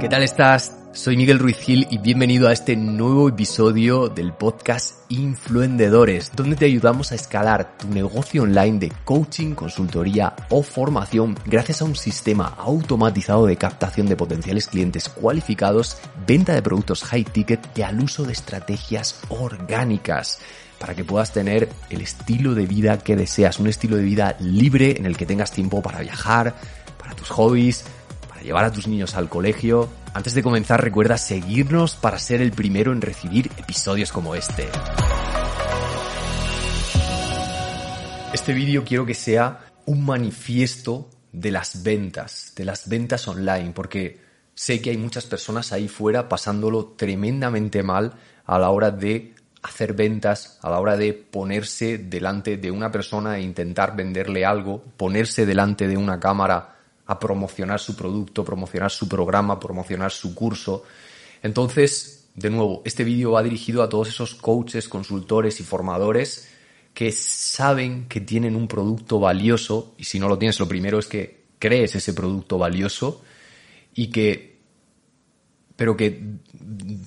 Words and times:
¿Qué 0.00 0.08
tal 0.08 0.22
estás? 0.22 0.78
Soy 0.92 1.16
Miguel 1.16 1.40
Ruiz 1.40 1.58
Gil 1.58 1.88
y 1.90 1.98
bienvenido 1.98 2.46
a 2.46 2.52
este 2.52 2.76
nuevo 2.76 3.28
episodio 3.28 4.08
del 4.08 4.32
podcast 4.32 4.94
Influendedores, 5.08 6.30
donde 6.36 6.54
te 6.54 6.66
ayudamos 6.66 7.10
a 7.10 7.16
escalar 7.16 7.76
tu 7.76 7.88
negocio 7.88 8.44
online 8.44 8.78
de 8.78 8.92
coaching, 9.04 9.56
consultoría 9.56 10.36
o 10.50 10.62
formación 10.62 11.36
gracias 11.44 11.82
a 11.82 11.84
un 11.84 11.96
sistema 11.96 12.54
automatizado 12.58 13.46
de 13.46 13.56
captación 13.56 14.06
de 14.06 14.14
potenciales 14.14 14.68
clientes 14.68 15.08
cualificados, 15.08 15.98
venta 16.24 16.54
de 16.54 16.62
productos 16.62 17.02
high 17.02 17.24
ticket 17.24 17.76
y 17.76 17.82
al 17.82 18.00
uso 18.00 18.22
de 18.22 18.34
estrategias 18.34 19.20
orgánicas 19.30 20.38
para 20.78 20.94
que 20.94 21.04
puedas 21.04 21.32
tener 21.32 21.68
el 21.90 22.02
estilo 22.02 22.54
de 22.54 22.66
vida 22.66 22.98
que 22.98 23.16
deseas, 23.16 23.58
un 23.58 23.66
estilo 23.66 23.96
de 23.96 24.04
vida 24.04 24.36
libre 24.38 24.96
en 24.96 25.06
el 25.06 25.16
que 25.16 25.26
tengas 25.26 25.50
tiempo 25.50 25.82
para 25.82 25.98
viajar, 26.02 26.54
para 26.98 27.16
tus 27.16 27.30
hobbies, 27.30 27.84
para 28.38 28.46
llevar 28.46 28.64
a 28.66 28.72
tus 28.72 28.86
niños 28.86 29.16
al 29.16 29.28
colegio. 29.28 29.88
Antes 30.14 30.32
de 30.32 30.44
comenzar 30.44 30.80
recuerda 30.80 31.18
seguirnos 31.18 31.96
para 31.96 32.20
ser 32.20 32.40
el 32.40 32.52
primero 32.52 32.92
en 32.92 33.00
recibir 33.00 33.50
episodios 33.56 34.12
como 34.12 34.36
este. 34.36 34.68
Este 38.32 38.52
vídeo 38.52 38.84
quiero 38.84 39.04
que 39.04 39.14
sea 39.14 39.66
un 39.86 40.04
manifiesto 40.04 41.10
de 41.32 41.50
las 41.50 41.82
ventas, 41.82 42.52
de 42.54 42.64
las 42.64 42.88
ventas 42.88 43.26
online, 43.26 43.72
porque 43.74 44.20
sé 44.54 44.80
que 44.80 44.90
hay 44.90 44.98
muchas 44.98 45.26
personas 45.26 45.72
ahí 45.72 45.88
fuera 45.88 46.28
pasándolo 46.28 46.94
tremendamente 46.96 47.82
mal 47.82 48.12
a 48.46 48.56
la 48.60 48.70
hora 48.70 48.92
de 48.92 49.34
hacer 49.62 49.94
ventas, 49.94 50.60
a 50.62 50.70
la 50.70 50.78
hora 50.78 50.96
de 50.96 51.12
ponerse 51.12 51.98
delante 51.98 52.56
de 52.56 52.70
una 52.70 52.92
persona 52.92 53.38
e 53.38 53.42
intentar 53.42 53.96
venderle 53.96 54.44
algo, 54.44 54.84
ponerse 54.96 55.44
delante 55.44 55.88
de 55.88 55.96
una 55.96 56.20
cámara 56.20 56.77
a 57.08 57.18
promocionar 57.18 57.80
su 57.80 57.96
producto, 57.96 58.44
promocionar 58.44 58.90
su 58.90 59.08
programa, 59.08 59.58
promocionar 59.58 60.12
su 60.12 60.34
curso. 60.34 60.84
Entonces, 61.42 62.28
de 62.34 62.50
nuevo, 62.50 62.82
este 62.84 63.02
vídeo 63.02 63.32
va 63.32 63.42
dirigido 63.42 63.82
a 63.82 63.88
todos 63.88 64.08
esos 64.08 64.34
coaches, 64.34 64.88
consultores 64.88 65.58
y 65.58 65.64
formadores 65.64 66.48
que 66.92 67.10
saben 67.10 68.06
que 68.08 68.20
tienen 68.20 68.54
un 68.56 68.68
producto 68.68 69.18
valioso 69.18 69.94
y 69.98 70.04
si 70.04 70.18
no 70.18 70.28
lo 70.28 70.38
tienes, 70.38 70.60
lo 70.60 70.68
primero 70.68 70.98
es 70.98 71.06
que 71.06 71.44
crees 71.58 71.94
ese 71.94 72.12
producto 72.12 72.58
valioso 72.58 73.22
y 73.94 74.08
que 74.08 74.58
pero 75.76 75.96
que, 75.96 76.20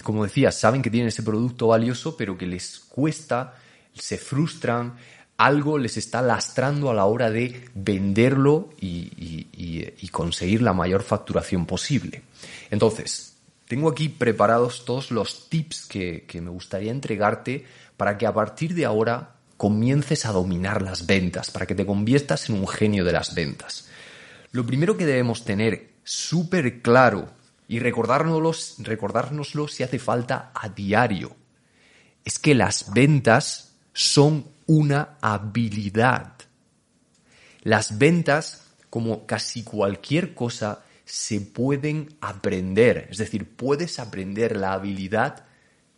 como 0.02 0.24
decía, 0.24 0.50
saben 0.50 0.82
que 0.82 0.90
tienen 0.90 1.10
ese 1.10 1.24
producto 1.24 1.68
valioso, 1.68 2.16
pero 2.16 2.38
que 2.38 2.46
les 2.46 2.80
cuesta, 2.80 3.58
se 3.94 4.18
frustran, 4.18 4.96
algo 5.46 5.78
les 5.78 5.98
está 5.98 6.22
lastrando 6.22 6.90
a 6.90 6.94
la 6.94 7.06
hora 7.06 7.30
de 7.30 7.70
venderlo 7.74 8.70
y, 8.80 10.08
conseguir 10.12 10.62
la 10.62 10.74
mayor 10.74 11.04
facturación 11.04 11.66
posible. 11.66 12.22
Entonces, 12.70 13.38
tengo 13.68 13.90
aquí 13.90 14.10
preparados 14.10 14.84
todos 14.84 15.10
los 15.10 15.50
tips 15.50 15.86
que, 15.86 16.26
que 16.28 16.42
me 16.42 16.50
gustaría 16.50 16.92
entregarte 16.92 17.66
para 17.96 18.18
que 18.18 18.28
a 18.28 18.34
partir 18.34 18.76
de 18.76 18.86
ahora 18.86 19.36
comiences 19.56 20.26
a 20.26 20.32
dominar 20.32 20.82
las 20.82 21.06
ventas, 21.06 21.50
para 21.50 21.66
que 21.66 21.76
te 21.76 21.86
conviertas 21.86 22.50
en 22.50 22.56
un 22.56 22.68
genio 22.68 23.06
de 23.06 23.14
las 23.14 23.34
ventas. 23.34 23.88
Lo 24.52 24.66
primero 24.66 24.98
que 24.98 25.06
debemos 25.06 25.46
tener 25.46 25.92
súper 26.04 26.82
claro 26.82 27.30
y 27.68 27.80
recordárnoslo, 27.80 29.68
si 29.68 29.84
hace 29.84 29.98
falta 29.98 30.52
a 30.54 30.68
diario. 30.68 31.36
Es 32.26 32.38
que 32.38 32.54
las 32.54 32.94
ventas 32.94 33.72
son 33.94 34.46
una 34.72 35.18
habilidad. 35.20 36.34
Las 37.64 37.98
ventas, 37.98 38.68
como 38.90 39.26
casi 39.26 39.64
cualquier 39.64 40.34
cosa, 40.34 40.84
se 41.04 41.42
pueden 41.42 42.16
aprender. 42.22 43.08
Es 43.12 43.18
decir, 43.18 43.46
puedes 43.56 44.00
aprender 44.00 44.56
la 44.56 44.74
habilidad 44.74 45.44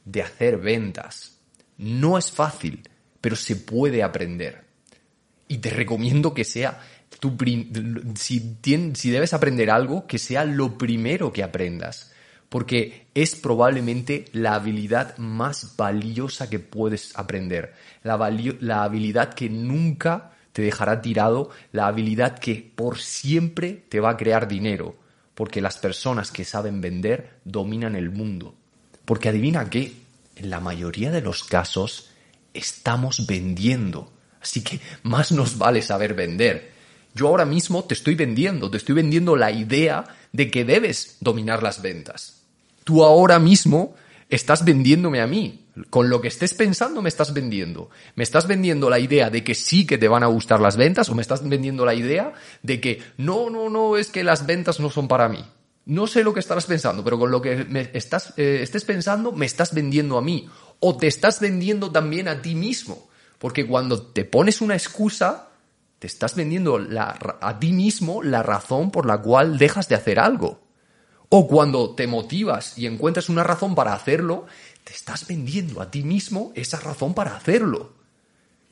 de 0.05 0.23
hacer 0.23 0.57
ventas. 0.57 1.37
No 1.77 2.17
es 2.17 2.31
fácil, 2.31 2.81
pero 3.21 3.35
se 3.35 3.57
puede 3.57 4.01
aprender. 4.01 4.63
Y 5.47 5.59
te 5.59 5.69
recomiendo 5.69 6.33
que 6.33 6.43
sea 6.43 6.81
si, 8.15 8.57
si 8.95 9.11
debes 9.11 9.33
aprender 9.33 9.69
algo, 9.69 10.07
que 10.07 10.17
sea 10.17 10.45
lo 10.45 10.79
primero 10.79 11.31
que 11.31 11.43
aprendas, 11.43 12.11
porque 12.53 13.07
es 13.15 13.35
probablemente 13.35 14.25
la 14.31 14.53
habilidad 14.53 15.17
más 15.17 15.75
valiosa 15.75 16.51
que 16.51 16.59
puedes 16.59 17.17
aprender, 17.17 17.73
la, 18.03 18.13
habilidad 18.83 19.33
que 19.33 19.49
nunca 19.49 20.33
te 20.51 20.61
dejará 20.61 21.01
tirado, 21.01 21.49
la 21.71 21.87
habilidad 21.87 22.37
que 22.37 22.71
por 22.75 22.99
siempre 22.99 23.83
te 23.89 23.99
va 23.99 24.11
a 24.11 24.17
crear 24.17 24.47
dinero, 24.47 24.95
porque 25.33 25.61
las 25.61 25.79
personas 25.79 26.29
que 26.29 26.45
saben 26.45 26.79
vender 26.79 27.39
dominan 27.43 27.95
el 27.95 28.11
mundo. 28.11 28.53
Porque 29.03 29.29
adivina 29.29 29.71
qué, 29.71 29.91
en 30.35 30.51
la 30.51 30.59
mayoría 30.59 31.09
de 31.09 31.21
los 31.21 31.43
casos 31.43 32.11
estamos 32.53 33.25
vendiendo. 33.25 34.13
Así 34.39 34.63
que 34.63 34.79
más 35.01 35.31
nos 35.31 35.57
vale 35.57 35.81
saber 35.81 36.13
vender. 36.13 36.71
Yo 37.15 37.29
ahora 37.29 37.45
mismo 37.45 37.83
te 37.85 37.95
estoy 37.95 38.13
vendiendo, 38.13 38.69
te 38.69 38.77
estoy 38.77 38.93
vendiendo 38.93 39.35
la 39.35 39.49
idea 39.49 40.03
de 40.31 40.51
que 40.51 40.65
debes 40.65 41.17
dominar 41.19 41.63
las 41.63 41.81
ventas. 41.81 42.42
Tú 42.83 43.03
ahora 43.03 43.39
mismo 43.39 43.95
estás 44.29 44.65
vendiéndome 44.65 45.21
a 45.21 45.27
mí. 45.27 45.59
Con 45.89 46.09
lo 46.09 46.21
que 46.21 46.27
estés 46.27 46.53
pensando 46.53 47.01
me 47.01 47.09
estás 47.09 47.33
vendiendo. 47.33 47.89
Me 48.15 48.23
estás 48.23 48.47
vendiendo 48.47 48.89
la 48.89 48.99
idea 48.99 49.29
de 49.29 49.43
que 49.43 49.55
sí 49.55 49.87
que 49.87 49.97
te 49.97 50.07
van 50.07 50.23
a 50.23 50.27
gustar 50.27 50.59
las 50.59 50.77
ventas 50.77 51.09
o 51.09 51.15
me 51.15 51.21
estás 51.21 51.47
vendiendo 51.47 51.85
la 51.85 51.95
idea 51.95 52.33
de 52.61 52.79
que 52.79 53.01
no, 53.17 53.49
no, 53.49 53.69
no, 53.69 53.97
es 53.97 54.09
que 54.09 54.23
las 54.23 54.45
ventas 54.45 54.79
no 54.79 54.89
son 54.89 55.07
para 55.07 55.29
mí. 55.29 55.43
No 55.85 56.07
sé 56.07 56.23
lo 56.23 56.33
que 56.33 56.39
estarás 56.39 56.65
pensando, 56.65 57.03
pero 57.03 57.19
con 57.19 57.31
lo 57.31 57.41
que 57.41 57.65
me 57.65 57.89
estás, 57.93 58.33
eh, 58.37 58.59
estés 58.61 58.85
pensando 58.85 59.31
me 59.31 59.45
estás 59.45 59.73
vendiendo 59.73 60.17
a 60.17 60.21
mí. 60.21 60.47
O 60.79 60.95
te 60.95 61.07
estás 61.07 61.39
vendiendo 61.39 61.91
también 61.91 62.27
a 62.27 62.41
ti 62.41 62.55
mismo. 62.55 63.09
Porque 63.39 63.65
cuando 63.65 64.01
te 64.01 64.25
pones 64.25 64.61
una 64.61 64.75
excusa, 64.75 65.49
te 65.99 66.07
estás 66.07 66.35
vendiendo 66.35 66.79
a 67.41 67.59
ti 67.59 67.73
mismo 67.73 68.23
la 68.23 68.43
razón 68.43 68.91
por 68.91 69.05
la 69.05 69.17
cual 69.17 69.57
dejas 69.57 69.89
de 69.89 69.95
hacer 69.95 70.19
algo. 70.19 70.62
O 71.35 71.47
cuando 71.47 71.95
te 71.95 72.05
motivas 72.05 72.77
y 72.77 72.85
encuentras 72.85 73.27
una 73.27 73.43
razón 73.43 73.73
para 73.73 73.95
hacerlo, 73.95 74.45
te 74.83 74.93
estás 74.93 75.25
vendiendo 75.25 75.81
a 75.81 75.89
ti 75.89 76.03
mismo 76.03 76.51
esa 76.53 76.79
razón 76.79 77.15
para 77.15 77.35
hacerlo. 77.35 77.95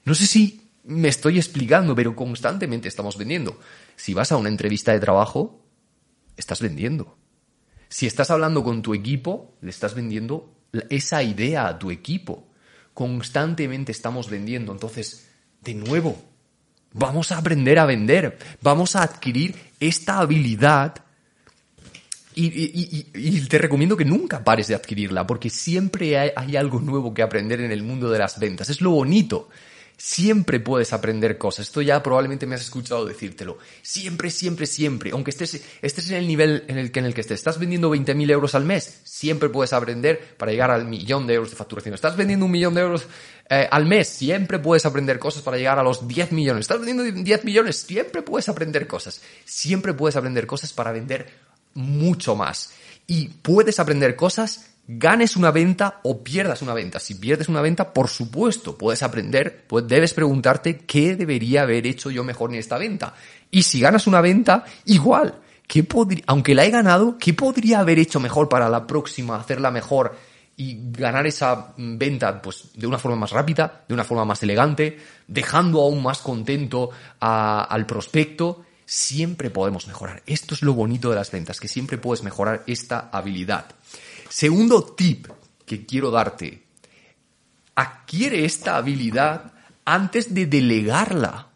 No 0.06 0.14
sé 0.14 0.28
si 0.28 0.70
me 0.84 1.08
estoy 1.08 1.38
explicando, 1.38 1.96
pero 1.96 2.16
constantemente 2.16 2.88
estamos 2.88 3.18
vendiendo. 3.18 3.60
Si 3.96 4.14
vas 4.14 4.32
a 4.32 4.38
una 4.38 4.50
entrevista 4.50 4.92
de 4.92 5.00
trabajo, 5.00 5.66
estás 6.38 6.62
vendiendo. 6.62 7.18
Si 7.90 8.06
estás 8.06 8.30
hablando 8.30 8.64
con 8.64 8.84
tu 8.84 8.94
equipo, 8.94 9.56
le 9.62 9.72
estás 9.72 9.96
vendiendo 9.96 10.54
esa 10.92 11.24
idea 11.24 11.68
a 11.68 11.80
tu 11.80 11.90
equipo. 11.90 12.48
Constantemente 12.94 13.92
estamos 13.92 14.30
vendiendo. 14.30 14.72
Entonces, 14.72 15.32
de 15.62 15.74
nuevo, 15.74 16.16
Vamos 16.94 17.32
a 17.32 17.38
aprender 17.38 17.80
a 17.80 17.86
vender, 17.86 18.38
vamos 18.62 18.98
a 18.98 19.04
adquirir 19.04 19.56
esta 19.80 20.20
habilidad 20.20 21.06
y, 22.44 23.42
te 23.48 23.58
recomiendo 23.58 23.98
que 23.98 24.06
nunca 24.06 24.44
pares 24.44 24.68
de 24.68 24.76
adquirirla, 24.76 25.28
porque 25.28 25.50
siempre 25.50 26.18
hay, 26.18 26.56
algo 26.56 26.80
nuevo 26.80 27.14
que 27.14 27.22
aprender 27.22 27.62
en 27.62 27.72
el 27.72 27.84
mundo 27.84 28.10
de 28.10 28.20
las 28.20 28.40
ventas. 28.40 28.70
Es 28.70 28.82
lo 28.82 28.92
bonito. 28.92 29.50
Siempre 29.98 30.60
puedes 30.60 30.94
aprender 30.94 31.38
cosas. 31.38 31.68
Esto 31.68 31.80
ya 31.80 32.02
probablemente 32.02 32.48
me 32.48 32.56
has 32.56 32.62
escuchado 32.62 33.06
decírtelo. 33.06 33.60
Siempre, 33.84 34.32
siempre, 34.32 34.66
siempre. 34.66 35.12
Aunque 35.12 35.30
estés, 35.30 35.62
estés 35.80 36.10
en 36.10 36.16
el 36.16 36.28
nivel 36.28 36.64
en 36.68 36.80
el 36.80 36.92
que, 36.92 37.00
en 37.00 37.06
el 37.06 37.14
que 37.14 37.22
estés. 37.22 37.40
Estás 37.40 37.60
vendiendo 37.60 37.94
20.000 37.94 38.32
euros 38.32 38.56
al 38.56 38.66
mes. 38.66 39.02
Siempre 39.04 39.50
puedes 39.50 39.74
aprender 39.74 40.36
para 40.38 40.52
llegar 40.52 40.72
al 40.72 40.86
millón 40.86 41.28
de 41.28 41.36
euros 41.36 41.52
de 41.52 41.56
facturación. 41.56 41.94
Estás 41.94 42.18
vendiendo 42.18 42.48
un 42.48 42.52
millón 42.52 42.74
de 42.74 42.82
euros 42.82 43.06
eh, 43.48 43.68
al 43.70 43.86
mes. 43.86 44.08
Siempre 44.08 44.58
puedes 44.58 44.88
aprender 44.88 45.20
cosas 45.20 45.44
para 45.44 45.58
llegar 45.58 45.78
a 45.78 45.84
los 45.84 46.08
10 46.08 46.32
millones. 46.32 46.62
Estás 46.62 46.80
vendiendo 46.80 47.04
10 47.04 47.46
millones. 47.46 47.76
Siempre 47.76 48.24
puedes 48.24 48.50
aprender 48.50 48.88
cosas. 48.88 49.22
Siempre 49.46 49.94
puedes 49.94 50.16
aprender 50.16 50.48
cosas 50.48 50.74
para 50.74 50.92
vender 50.92 51.51
mucho 51.74 52.36
más. 52.36 52.74
Y 53.08 53.28
puedes 53.28 53.80
aprender 53.80 54.16
cosas 54.16 54.72
ganes 54.88 55.36
una 55.36 55.52
venta 55.52 56.00
o 56.04 56.24
pierdas 56.24 56.62
una 56.62 56.74
venta. 56.74 57.00
Si 57.00 57.16
pierdes 57.16 57.50
una 57.50 57.62
venta, 57.62 57.94
por 57.94 58.10
supuesto, 58.10 58.78
puedes 58.78 59.04
aprender, 59.04 59.66
pues 59.68 59.88
debes 59.88 60.14
preguntarte 60.14 60.80
qué 60.80 61.16
debería 61.16 61.62
haber 61.62 61.88
hecho 61.88 62.12
yo 62.12 62.24
mejor 62.24 62.52
en 62.52 62.60
esta 62.60 62.78
venta. 62.78 63.14
Y 63.50 63.64
si 63.64 63.80
ganas 63.80 64.08
una 64.08 64.22
venta, 64.22 64.66
igual, 64.86 65.40
¿qué 65.68 65.88
aunque 66.26 66.56
la 66.56 66.66
he 66.66 66.72
ganado, 66.72 67.18
¿qué 67.18 67.34
podría 67.34 67.80
haber 67.80 68.00
hecho 68.00 68.20
mejor 68.20 68.50
para 68.50 68.70
la 68.70 68.86
próxima, 68.86 69.38
hacerla 69.38 69.72
mejor 69.72 70.16
y 70.58 70.92
ganar 70.92 71.26
esa 71.26 71.74
venta 71.78 72.42
pues 72.42 72.72
de 72.76 72.86
una 72.86 72.98
forma 72.98 73.18
más 73.18 73.32
rápida, 73.32 73.84
de 73.88 73.94
una 73.94 74.04
forma 74.04 74.26
más 74.26 74.44
elegante, 74.44 75.00
dejando 75.28 75.82
aún 75.82 76.04
más 76.04 76.20
contento 76.20 76.90
al 77.20 77.86
prospecto? 77.86 78.66
Siempre 78.94 79.50
podemos 79.50 79.88
mejorar. 79.88 80.22
Esto 80.26 80.54
es 80.54 80.64
lo 80.64 80.74
bonito 80.74 81.10
de 81.10 81.16
las 81.16 81.32
ventas, 81.32 81.62
que 81.62 81.70
siempre 81.70 81.98
puedes 81.98 82.24
mejorar 82.24 82.66
esta 82.68 83.10
habilidad. 83.14 83.68
Segundo 84.28 84.84
tip 84.84 85.28
que 85.66 85.86
quiero 85.86 86.12
darte. 86.12 86.64
Adquiere 87.74 88.44
esta 88.44 88.76
habilidad 88.76 89.54
antes 89.86 90.34
de 90.34 90.46
delegarla. 90.46 91.48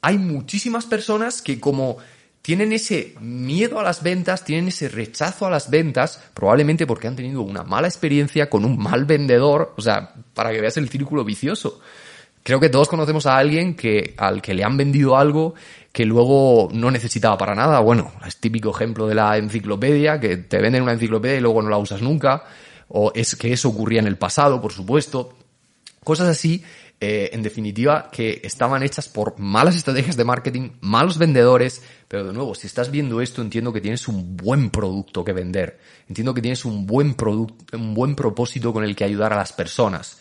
Hay 0.00 0.18
muchísimas 0.18 0.84
personas 0.86 1.42
que 1.42 1.60
como 1.60 1.98
tienen 2.42 2.72
ese 2.72 3.14
miedo 3.20 3.78
a 3.78 3.84
las 3.84 4.02
ventas, 4.02 4.44
tienen 4.44 4.66
ese 4.66 4.88
rechazo 4.88 5.46
a 5.46 5.50
las 5.50 5.70
ventas, 5.70 6.20
probablemente 6.34 6.88
porque 6.88 7.06
han 7.06 7.14
tenido 7.14 7.42
una 7.42 7.62
mala 7.62 7.86
experiencia 7.86 8.50
con 8.50 8.64
un 8.64 8.76
mal 8.78 9.04
vendedor, 9.04 9.74
o 9.76 9.80
sea, 9.80 10.12
para 10.34 10.50
que 10.50 10.60
veas 10.60 10.76
el 10.76 10.88
círculo 10.88 11.24
vicioso. 11.24 11.80
Creo 12.44 12.60
que 12.60 12.68
todos 12.68 12.88
conocemos 12.88 13.24
a 13.24 13.38
alguien 13.38 13.74
que, 13.74 14.14
al 14.18 14.42
que 14.42 14.52
le 14.52 14.64
han 14.64 14.76
vendido 14.76 15.16
algo 15.16 15.54
que 15.94 16.04
luego 16.04 16.68
no 16.74 16.90
necesitaba 16.90 17.38
para 17.38 17.54
nada. 17.54 17.80
Bueno, 17.80 18.12
es 18.26 18.36
típico 18.36 18.70
ejemplo 18.70 19.06
de 19.06 19.14
la 19.14 19.38
enciclopedia, 19.38 20.20
que 20.20 20.36
te 20.36 20.60
venden 20.60 20.82
una 20.82 20.92
enciclopedia 20.92 21.38
y 21.38 21.40
luego 21.40 21.62
no 21.62 21.70
la 21.70 21.78
usas 21.78 22.02
nunca. 22.02 22.44
O 22.88 23.12
es 23.14 23.34
que 23.34 23.50
eso 23.50 23.70
ocurría 23.70 24.00
en 24.00 24.06
el 24.06 24.18
pasado, 24.18 24.60
por 24.60 24.72
supuesto. 24.72 25.38
Cosas 26.02 26.28
así, 26.28 26.62
eh, 27.00 27.30
en 27.32 27.42
definitiva, 27.42 28.10
que 28.12 28.42
estaban 28.44 28.82
hechas 28.82 29.08
por 29.08 29.38
malas 29.38 29.74
estrategias 29.74 30.18
de 30.18 30.24
marketing, 30.24 30.72
malos 30.82 31.16
vendedores. 31.16 31.80
Pero 32.08 32.24
de 32.24 32.34
nuevo, 32.34 32.54
si 32.54 32.66
estás 32.66 32.90
viendo 32.90 33.22
esto, 33.22 33.40
entiendo 33.40 33.72
que 33.72 33.80
tienes 33.80 34.06
un 34.06 34.36
buen 34.36 34.68
producto 34.68 35.24
que 35.24 35.32
vender. 35.32 35.78
Entiendo 36.08 36.34
que 36.34 36.42
tienes 36.42 36.66
un 36.66 36.86
buen 36.86 37.14
producto, 37.14 37.74
un 37.74 37.94
buen 37.94 38.14
propósito 38.14 38.74
con 38.74 38.84
el 38.84 38.94
que 38.94 39.04
ayudar 39.04 39.32
a 39.32 39.36
las 39.36 39.54
personas. 39.54 40.18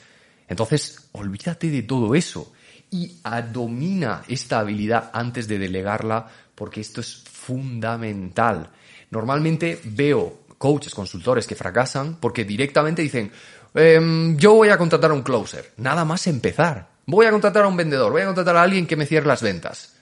Entonces, 0.48 1.10
olvídate 1.14 1.70
de 1.70 1.84
todo 1.84 2.16
eso 2.16 2.52
y 2.92 3.20
domina 3.52 4.24
esta 4.28 4.60
habilidad 4.60 5.10
antes 5.14 5.48
de 5.48 5.58
delegarla 5.58 6.28
porque 6.54 6.82
esto 6.82 7.02
es 7.02 7.24
fundamental. 7.30 8.70
Normalmente 9.10 9.80
veo 9.84 10.44
coaches, 10.58 10.94
consultores 10.94 11.48
que 11.48 11.56
fracasan 11.56 12.18
porque 12.20 12.46
directamente 12.46 13.02
dicen, 13.02 13.32
em, 13.74 14.38
yo 14.38 14.54
voy 14.54 14.70
a 14.70 14.78
contratar 14.78 15.12
a 15.12 15.16
un 15.16 15.24
closer, 15.24 15.74
nada 15.78 16.06
más 16.06 16.28
empezar. 16.28 16.94
Voy 17.06 17.26
a 17.26 17.32
contratar 17.32 17.64
a 17.64 17.68
un 17.68 17.76
vendedor, 17.76 18.12
voy 18.12 18.22
a 18.22 18.28
contratar 18.28 18.56
a 18.56 18.62
alguien 18.62 18.88
que 18.88 18.96
me 18.96 19.06
cierre 19.06 19.28
las 19.28 19.42
ventas. 19.42 19.96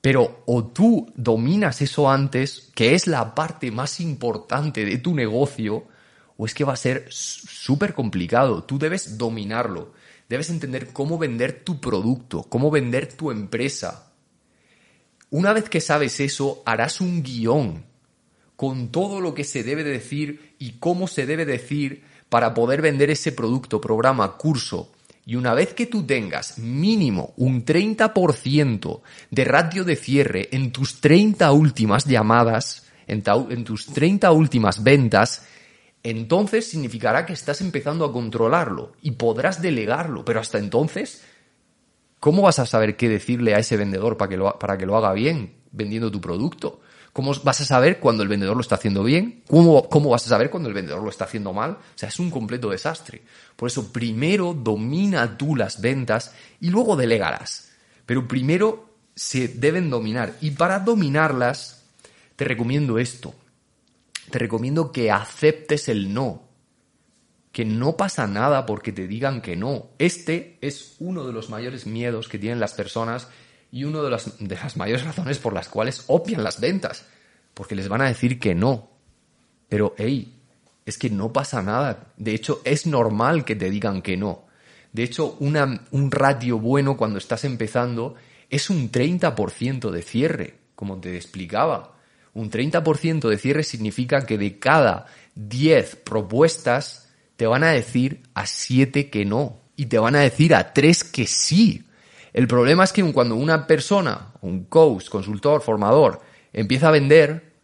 Pero 0.00 0.42
o 0.46 0.66
tú 0.66 1.12
dominas 1.16 1.82
eso 1.82 2.08
antes, 2.08 2.70
que 2.74 2.94
es 2.94 3.06
la 3.06 3.34
parte 3.34 3.70
más 3.70 3.98
importante 4.00 4.84
de 4.84 4.98
tu 4.98 5.14
negocio, 5.14 5.88
o 6.36 6.46
es 6.46 6.54
que 6.54 6.64
va 6.64 6.74
a 6.74 6.76
ser 6.76 7.06
súper 7.08 7.94
complicado. 7.94 8.64
Tú 8.64 8.78
debes 8.78 9.16
dominarlo. 9.18 9.92
Debes 10.28 10.50
entender 10.50 10.92
cómo 10.92 11.18
vender 11.18 11.62
tu 11.64 11.80
producto, 11.80 12.42
cómo 12.42 12.70
vender 12.70 13.12
tu 13.12 13.30
empresa. 13.30 14.12
Una 15.30 15.52
vez 15.52 15.68
que 15.68 15.80
sabes 15.80 16.20
eso, 16.20 16.62
harás 16.66 17.00
un 17.00 17.22
guion 17.22 17.84
con 18.56 18.88
todo 18.88 19.20
lo 19.20 19.34
que 19.34 19.44
se 19.44 19.62
debe 19.62 19.84
decir 19.84 20.54
y 20.58 20.72
cómo 20.78 21.06
se 21.06 21.26
debe 21.26 21.44
decir 21.44 22.02
para 22.28 22.54
poder 22.54 22.82
vender 22.82 23.10
ese 23.10 23.32
producto, 23.32 23.80
programa, 23.80 24.36
curso. 24.36 24.92
Y 25.24 25.36
una 25.36 25.54
vez 25.54 25.74
que 25.74 25.86
tú 25.86 26.04
tengas 26.04 26.58
mínimo 26.58 27.34
un 27.36 27.64
30% 27.64 29.00
de 29.30 29.44
ratio 29.44 29.84
de 29.84 29.96
cierre 29.96 30.48
en 30.52 30.72
tus 30.72 31.00
30 31.00 31.50
últimas 31.52 32.04
llamadas, 32.04 32.86
en, 33.06 33.22
en 33.50 33.64
tus 33.64 33.86
30 33.86 34.30
últimas 34.32 34.82
ventas, 34.82 35.46
entonces 36.10 36.68
significará 36.68 37.26
que 37.26 37.32
estás 37.32 37.60
empezando 37.60 38.04
a 38.04 38.12
controlarlo 38.12 38.92
y 39.02 39.12
podrás 39.12 39.60
delegarlo, 39.60 40.24
pero 40.24 40.40
hasta 40.40 40.58
entonces, 40.58 41.24
¿cómo 42.20 42.42
vas 42.42 42.58
a 42.58 42.66
saber 42.66 42.96
qué 42.96 43.08
decirle 43.08 43.54
a 43.54 43.58
ese 43.58 43.76
vendedor 43.76 44.16
para 44.16 44.28
que 44.28 44.36
lo, 44.36 44.58
para 44.58 44.78
que 44.78 44.86
lo 44.86 44.96
haga 44.96 45.12
bien 45.12 45.54
vendiendo 45.72 46.10
tu 46.10 46.20
producto? 46.20 46.80
¿Cómo 47.12 47.32
vas 47.42 47.60
a 47.62 47.64
saber 47.64 47.98
cuando 47.98 48.22
el 48.22 48.28
vendedor 48.28 48.54
lo 48.54 48.60
está 48.60 48.74
haciendo 48.74 49.02
bien? 49.02 49.42
¿Cómo, 49.48 49.88
¿Cómo 49.88 50.10
vas 50.10 50.26
a 50.26 50.28
saber 50.28 50.50
cuando 50.50 50.68
el 50.68 50.74
vendedor 50.74 51.02
lo 51.02 51.08
está 51.08 51.24
haciendo 51.24 51.52
mal? 51.54 51.70
O 51.70 51.78
sea, 51.98 52.10
es 52.10 52.18
un 52.18 52.30
completo 52.30 52.68
desastre. 52.68 53.22
Por 53.56 53.68
eso, 53.68 53.90
primero 53.90 54.52
domina 54.52 55.38
tú 55.38 55.56
las 55.56 55.80
ventas 55.80 56.34
y 56.60 56.68
luego 56.68 56.94
delegarás. 56.94 57.70
Pero 58.04 58.28
primero 58.28 58.90
se 59.14 59.48
deben 59.48 59.88
dominar. 59.88 60.34
Y 60.42 60.50
para 60.50 60.78
dominarlas, 60.78 61.84
te 62.36 62.44
recomiendo 62.44 62.98
esto 62.98 63.34
te 64.36 64.40
recomiendo 64.40 64.92
que 64.92 65.10
aceptes 65.10 65.88
el 65.88 66.12
no. 66.12 66.42
Que 67.52 67.64
no 67.64 67.96
pasa 67.96 68.26
nada 68.26 68.66
porque 68.66 68.92
te 68.92 69.08
digan 69.08 69.40
que 69.40 69.56
no. 69.56 69.92
Este 69.98 70.58
es 70.60 70.96
uno 70.98 71.26
de 71.26 71.32
los 71.32 71.48
mayores 71.48 71.86
miedos 71.86 72.28
que 72.28 72.38
tienen 72.38 72.60
las 72.60 72.74
personas 72.74 73.28
y 73.72 73.84
una 73.84 74.02
de 74.02 74.10
las, 74.10 74.38
de 74.38 74.54
las 74.54 74.76
mayores 74.76 75.06
razones 75.06 75.38
por 75.38 75.54
las 75.54 75.70
cuales 75.70 76.04
obvian 76.08 76.44
las 76.44 76.60
ventas. 76.60 77.06
Porque 77.54 77.74
les 77.74 77.88
van 77.88 78.02
a 78.02 78.08
decir 78.08 78.38
que 78.38 78.54
no. 78.54 78.90
Pero, 79.70 79.94
hey, 79.96 80.34
es 80.84 80.98
que 80.98 81.08
no 81.08 81.32
pasa 81.32 81.62
nada. 81.62 82.12
De 82.18 82.34
hecho, 82.34 82.60
es 82.64 82.86
normal 82.86 83.46
que 83.46 83.56
te 83.56 83.70
digan 83.70 84.02
que 84.02 84.18
no. 84.18 84.44
De 84.92 85.02
hecho, 85.02 85.38
un 85.40 86.10
ratio 86.10 86.58
bueno 86.58 86.98
cuando 86.98 87.16
estás 87.16 87.46
empezando 87.46 88.16
es 88.50 88.68
un 88.68 88.92
30% 88.92 89.90
de 89.90 90.02
cierre, 90.02 90.58
como 90.74 91.00
te 91.00 91.16
explicaba. 91.16 91.95
Un 92.36 92.50
30% 92.50 93.30
de 93.30 93.38
cierre 93.38 93.62
significa 93.62 94.26
que 94.26 94.36
de 94.36 94.58
cada 94.58 95.06
10 95.36 95.96
propuestas 95.96 97.08
te 97.36 97.46
van 97.46 97.64
a 97.64 97.70
decir 97.70 98.24
a 98.34 98.46
7 98.46 99.08
que 99.08 99.24
no 99.24 99.62
y 99.74 99.86
te 99.86 99.98
van 99.98 100.16
a 100.16 100.20
decir 100.20 100.54
a 100.54 100.74
3 100.74 101.04
que 101.04 101.26
sí. 101.26 101.86
El 102.34 102.46
problema 102.46 102.84
es 102.84 102.92
que 102.92 103.10
cuando 103.14 103.36
una 103.36 103.66
persona, 103.66 104.34
un 104.42 104.64
coach, 104.64 105.08
consultor, 105.08 105.62
formador, 105.62 106.20
empieza 106.52 106.88
a 106.88 106.90
vender, 106.90 107.54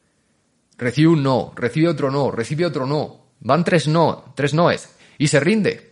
recibe 0.78 1.08
un 1.08 1.22
no, 1.22 1.52
recibe 1.54 1.88
otro 1.88 2.10
no, 2.10 2.30
recibe 2.30 2.64
otro 2.64 2.86
no, 2.86 3.26
van 3.40 3.64
tres 3.64 3.86
no, 3.88 4.32
tres 4.34 4.54
noes 4.54 4.88
y 5.18 5.28
se 5.28 5.38
rinde 5.38 5.91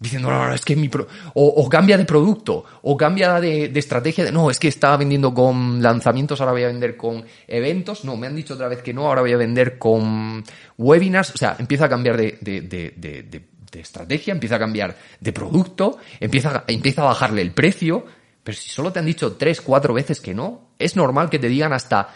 diciendo, 0.00 0.30
no, 0.30 0.46
no, 0.46 0.54
es 0.54 0.64
que 0.64 0.76
mi... 0.76 0.88
o, 1.34 1.68
cambia 1.68 1.98
de 1.98 2.04
producto, 2.04 2.64
o 2.82 2.96
cambia 2.96 3.40
de, 3.40 3.72
estrategia, 3.74 4.24
de, 4.24 4.32
no, 4.32 4.50
es 4.50 4.58
que 4.58 4.68
estaba 4.68 4.96
vendiendo 4.96 5.34
con 5.34 5.82
lanzamientos, 5.82 6.40
ahora 6.40 6.52
voy 6.52 6.62
a 6.62 6.68
vender 6.68 6.96
con 6.96 7.24
eventos, 7.48 8.04
no, 8.04 8.16
me 8.16 8.28
han 8.28 8.36
dicho 8.36 8.54
otra 8.54 8.68
vez 8.68 8.82
que 8.82 8.94
no, 8.94 9.06
ahora 9.06 9.22
voy 9.22 9.32
a 9.32 9.36
vender 9.36 9.78
con 9.78 10.44
webinars, 10.76 11.34
o 11.34 11.36
sea, 11.36 11.56
empieza 11.58 11.86
a 11.86 11.88
cambiar 11.88 12.16
de, 12.16 12.38
de, 12.40 13.80
estrategia, 13.80 14.32
empieza 14.32 14.56
a 14.56 14.58
cambiar 14.58 14.96
de 15.20 15.32
producto, 15.32 15.98
empieza, 16.18 16.64
empieza 16.66 17.02
a 17.02 17.06
bajarle 17.06 17.42
el 17.42 17.52
precio, 17.52 18.04
pero 18.42 18.56
si 18.56 18.70
solo 18.70 18.92
te 18.92 18.98
han 18.98 19.06
dicho 19.06 19.36
tres, 19.36 19.60
cuatro 19.60 19.94
veces 19.94 20.20
que 20.20 20.34
no, 20.34 20.70
es 20.78 20.96
normal 20.96 21.28
que 21.28 21.38
te 21.38 21.48
digan 21.48 21.72
hasta 21.72 22.08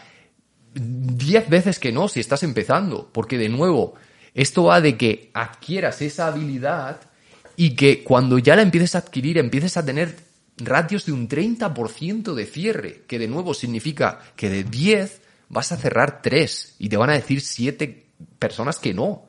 diez 0.72 1.48
veces 1.48 1.78
que 1.78 1.92
no 1.92 2.08
si 2.08 2.20
estás 2.20 2.42
empezando, 2.42 3.10
porque 3.12 3.38
de 3.38 3.48
nuevo, 3.48 3.94
esto 4.34 4.64
va 4.64 4.80
de 4.80 4.96
que 4.96 5.30
adquieras 5.34 6.00
esa 6.00 6.28
habilidad 6.28 7.11
y 7.56 7.76
que 7.76 8.02
cuando 8.02 8.38
ya 8.38 8.56
la 8.56 8.62
empieces 8.62 8.94
a 8.94 8.98
adquirir 8.98 9.38
empieces 9.38 9.76
a 9.76 9.84
tener 9.84 10.16
ratios 10.56 11.06
de 11.06 11.12
un 11.12 11.28
30% 11.28 12.34
de 12.34 12.46
cierre, 12.46 13.02
que 13.06 13.18
de 13.18 13.28
nuevo 13.28 13.54
significa 13.54 14.20
que 14.36 14.48
de 14.48 14.64
10 14.64 15.20
vas 15.48 15.72
a 15.72 15.76
cerrar 15.76 16.22
3 16.22 16.76
y 16.78 16.88
te 16.88 16.96
van 16.96 17.10
a 17.10 17.14
decir 17.14 17.40
7 17.40 18.06
personas 18.38 18.78
que 18.78 18.94
no. 18.94 19.26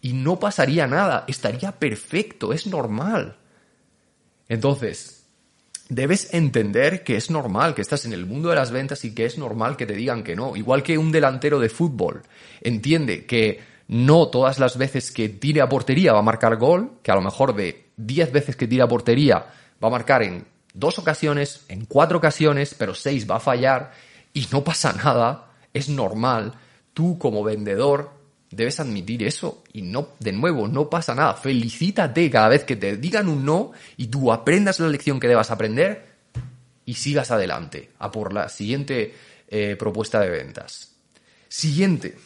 Y 0.00 0.12
no 0.12 0.38
pasaría 0.38 0.86
nada, 0.86 1.24
estaría 1.28 1.72
perfecto, 1.72 2.52
es 2.52 2.66
normal. 2.66 3.38
Entonces, 4.48 5.24
debes 5.88 6.32
entender 6.34 7.04
que 7.04 7.16
es 7.16 7.30
normal 7.30 7.74
que 7.74 7.82
estás 7.82 8.04
en 8.04 8.12
el 8.12 8.26
mundo 8.26 8.50
de 8.50 8.56
las 8.56 8.70
ventas 8.70 9.04
y 9.04 9.14
que 9.14 9.24
es 9.24 9.38
normal 9.38 9.76
que 9.76 9.86
te 9.86 9.94
digan 9.94 10.22
que 10.22 10.36
no. 10.36 10.56
Igual 10.56 10.82
que 10.82 10.98
un 10.98 11.10
delantero 11.10 11.58
de 11.58 11.68
fútbol 11.68 12.22
entiende 12.60 13.24
que 13.24 13.60
no 13.88 14.28
todas 14.28 14.58
las 14.58 14.78
veces 14.78 15.10
que 15.10 15.28
tire 15.28 15.60
a 15.60 15.68
portería 15.68 16.12
va 16.12 16.20
a 16.20 16.22
marcar 16.22 16.56
gol, 16.56 16.98
que 17.02 17.10
a 17.10 17.14
lo 17.14 17.22
mejor 17.22 17.54
de 17.54 17.90
10 17.96 18.32
veces 18.32 18.56
que 18.56 18.66
tire 18.66 18.82
a 18.82 18.88
portería 18.88 19.46
va 19.82 19.88
a 19.88 19.90
marcar 19.90 20.22
en 20.22 20.46
dos 20.72 20.98
ocasiones, 20.98 21.64
en 21.68 21.84
cuatro 21.86 22.18
ocasiones, 22.18 22.74
pero 22.74 22.94
seis 22.94 23.30
va 23.30 23.36
a 23.36 23.40
fallar 23.40 23.92
y 24.32 24.46
no 24.50 24.64
pasa 24.64 24.92
nada, 24.92 25.52
es 25.72 25.88
normal. 25.88 26.54
Tú 26.92 27.18
como 27.18 27.44
vendedor 27.44 28.10
debes 28.50 28.80
admitir 28.80 29.22
eso 29.22 29.62
y 29.72 29.82
no, 29.82 30.08
de 30.18 30.32
nuevo, 30.32 30.68
no 30.68 30.90
pasa 30.90 31.14
nada. 31.14 31.34
Felicítate 31.34 32.30
cada 32.30 32.48
vez 32.48 32.64
que 32.64 32.76
te 32.76 32.96
digan 32.96 33.28
un 33.28 33.44
no 33.44 33.72
y 33.96 34.08
tú 34.08 34.32
aprendas 34.32 34.80
la 34.80 34.88
lección 34.88 35.20
que 35.20 35.28
debas 35.28 35.50
aprender 35.50 36.14
y 36.84 36.94
sigas 36.94 37.30
adelante 37.30 37.90
a 37.98 38.10
por 38.10 38.32
la 38.32 38.48
siguiente 38.48 39.14
eh, 39.48 39.76
propuesta 39.78 40.20
de 40.20 40.30
ventas. 40.30 40.94
Siguiente. 41.48 42.16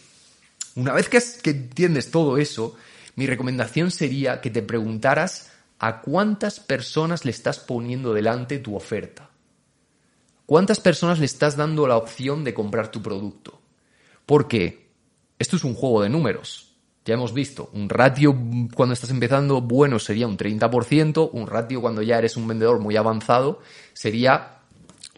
Una 0.79 0.93
vez 0.93 1.09
que, 1.09 1.19
entiendes 1.51 2.13
todo 2.13 2.39
eso, 2.39 2.77
mi 3.17 3.27
recomendación 3.27 3.91
sería 3.91 4.41
que 4.41 4.49
te 4.49 4.63
preguntaras 4.63 5.51
a 5.81 6.01
cuántas 6.03 6.61
personas 6.61 7.25
le 7.25 7.33
estás 7.33 7.59
poniendo 7.59 8.15
delante 8.15 8.61
tu 8.61 8.77
oferta. 8.77 9.29
¿Cuántas 10.47 10.79
personas 10.79 11.19
le 11.19 11.25
estás 11.25 11.57
dando 11.57 11.89
la 11.89 11.97
opción 11.97 12.45
de 12.45 12.55
comprar 12.55 12.93
tu 12.93 13.03
producto? 13.03 13.61
Porque 14.25 14.87
esto 15.41 15.57
es 15.57 15.65
un 15.65 15.75
juego 15.75 16.01
de 16.01 16.11
números. 16.11 16.77
Ya 17.05 17.15
hemos 17.15 17.35
visto, 17.35 17.71
un 17.73 17.89
ratio 17.89 18.37
cuando 18.73 18.93
estás 18.93 19.11
empezando 19.11 19.61
bueno 19.61 19.99
sería 19.99 20.29
un 20.29 20.39
30%, 20.39 21.31
un 21.33 21.49
ratio 21.49 21.81
cuando 21.81 22.03
ya 22.03 22.19
eres 22.19 22.37
un 22.37 22.47
vendedor 22.47 22.79
muy 22.79 22.95
avanzado 22.95 23.61
sería 23.95 24.61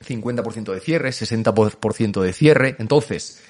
50% 0.08 0.72
de 0.72 0.80
cierre, 0.80 1.10
60% 1.10 2.22
de 2.22 2.32
cierre. 2.32 2.76
Entonces, 2.78 3.42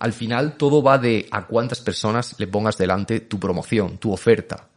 al 0.00 0.12
final 0.12 0.56
todo 0.56 0.82
va 0.82 0.98
de 0.98 1.28
a 1.30 1.46
cuántas 1.46 1.80
personas 1.80 2.34
le 2.38 2.46
pongas 2.46 2.76
delante 2.76 3.20
tu 3.20 3.38
promoción, 3.38 3.98
tu 3.98 4.12
oferta. 4.12 4.68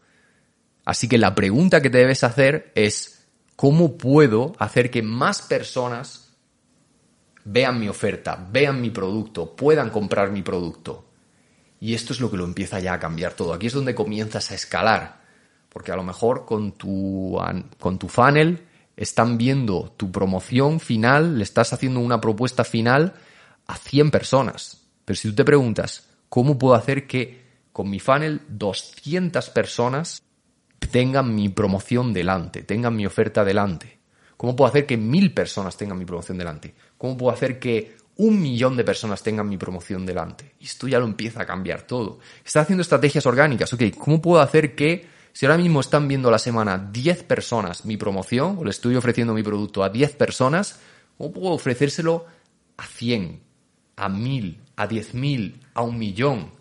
Así 0.85 1.07
que 1.07 1.17
la 1.17 1.33
pregunta 1.33 1.81
que 1.81 1.89
te 1.89 1.97
debes 1.99 2.23
hacer 2.23 2.71
es, 2.75 3.25
¿cómo 3.55 3.97
puedo 3.97 4.53
hacer 4.59 4.91
que 4.91 5.01
más 5.01 5.41
personas 5.41 6.23
vean 7.45 7.79
mi 7.79 7.89
oferta, 7.89 8.47
vean 8.51 8.81
mi 8.81 8.89
producto, 8.89 9.55
puedan 9.55 9.89
comprar 9.89 10.31
mi 10.31 10.41
producto. 10.41 11.05
Y 11.79 11.93
esto 11.93 12.13
es 12.13 12.21
lo 12.21 12.31
que 12.31 12.37
lo 12.37 12.45
empieza 12.45 12.79
ya 12.79 12.93
a 12.93 12.99
cambiar 12.99 13.33
todo. 13.33 13.53
Aquí 13.53 13.67
es 13.67 13.73
donde 13.73 13.95
comienzas 13.95 14.51
a 14.51 14.55
escalar. 14.55 15.21
Porque 15.69 15.91
a 15.91 15.95
lo 15.95 16.03
mejor 16.03 16.45
con 16.45 16.73
tu, 16.73 17.37
con 17.79 17.99
tu 17.99 18.07
funnel 18.07 18.65
están 18.95 19.37
viendo 19.37 19.91
tu 19.97 20.11
promoción 20.11 20.79
final, 20.79 21.37
le 21.37 21.43
estás 21.43 21.73
haciendo 21.73 21.99
una 21.99 22.21
propuesta 22.21 22.63
final 22.63 23.15
a 23.65 23.75
100 23.75 24.11
personas. 24.11 24.82
Pero 25.05 25.17
si 25.17 25.29
tú 25.29 25.35
te 25.35 25.45
preguntas, 25.45 26.09
¿cómo 26.29 26.57
puedo 26.57 26.75
hacer 26.75 27.07
que 27.07 27.43
con 27.71 27.89
mi 27.89 27.99
funnel 27.99 28.41
200 28.47 29.49
personas 29.49 30.23
tengan 30.91 31.33
mi 31.33 31.49
promoción 31.49 32.13
delante, 32.13 32.63
tengan 32.63 32.95
mi 32.95 33.05
oferta 33.05 33.43
delante? 33.43 33.99
¿Cómo 34.37 34.55
puedo 34.55 34.69
hacer 34.69 34.85
que 34.85 34.97
mil 34.97 35.33
personas 35.33 35.77
tengan 35.77 35.97
mi 35.97 36.05
promoción 36.05 36.37
delante? 36.37 36.73
¿Cómo 36.97 37.17
puedo 37.17 37.33
hacer 37.33 37.59
que 37.59 37.95
un 38.17 38.41
millón 38.41 38.75
de 38.75 38.83
personas 38.83 39.23
tengan 39.23 39.47
mi 39.47 39.57
promoción 39.57 40.05
delante? 40.05 40.55
Y 40.59 40.65
esto 40.65 40.87
ya 40.87 40.99
lo 40.99 41.05
empieza 41.05 41.41
a 41.41 41.45
cambiar 41.45 41.83
todo. 41.83 42.19
Está 42.43 42.61
haciendo 42.61 42.81
estrategias 42.81 43.25
orgánicas. 43.25 43.71
Ok, 43.73 43.83
¿cómo 43.97 44.21
puedo 44.21 44.41
hacer 44.41 44.75
que 44.75 45.07
si 45.31 45.45
ahora 45.45 45.57
mismo 45.57 45.79
están 45.79 46.07
viendo 46.07 46.29
la 46.29 46.39
semana 46.39 46.77
10 46.77 47.23
personas 47.23 47.85
mi 47.85 47.97
promoción, 47.97 48.57
o 48.59 48.63
le 48.63 48.69
estoy 48.69 48.95
ofreciendo 48.95 49.33
mi 49.33 49.43
producto 49.43 49.83
a 49.83 49.89
10 49.89 50.15
personas, 50.15 50.79
¿cómo 51.17 51.33
puedo 51.33 51.53
ofrecérselo 51.53 52.25
a 52.77 52.85
100, 52.85 53.41
a 53.95 54.09
1000, 54.09 54.59
a 54.75 54.87
10.000, 54.87 55.55
a 55.73 55.83
un 55.83 55.97
millón? 55.97 56.51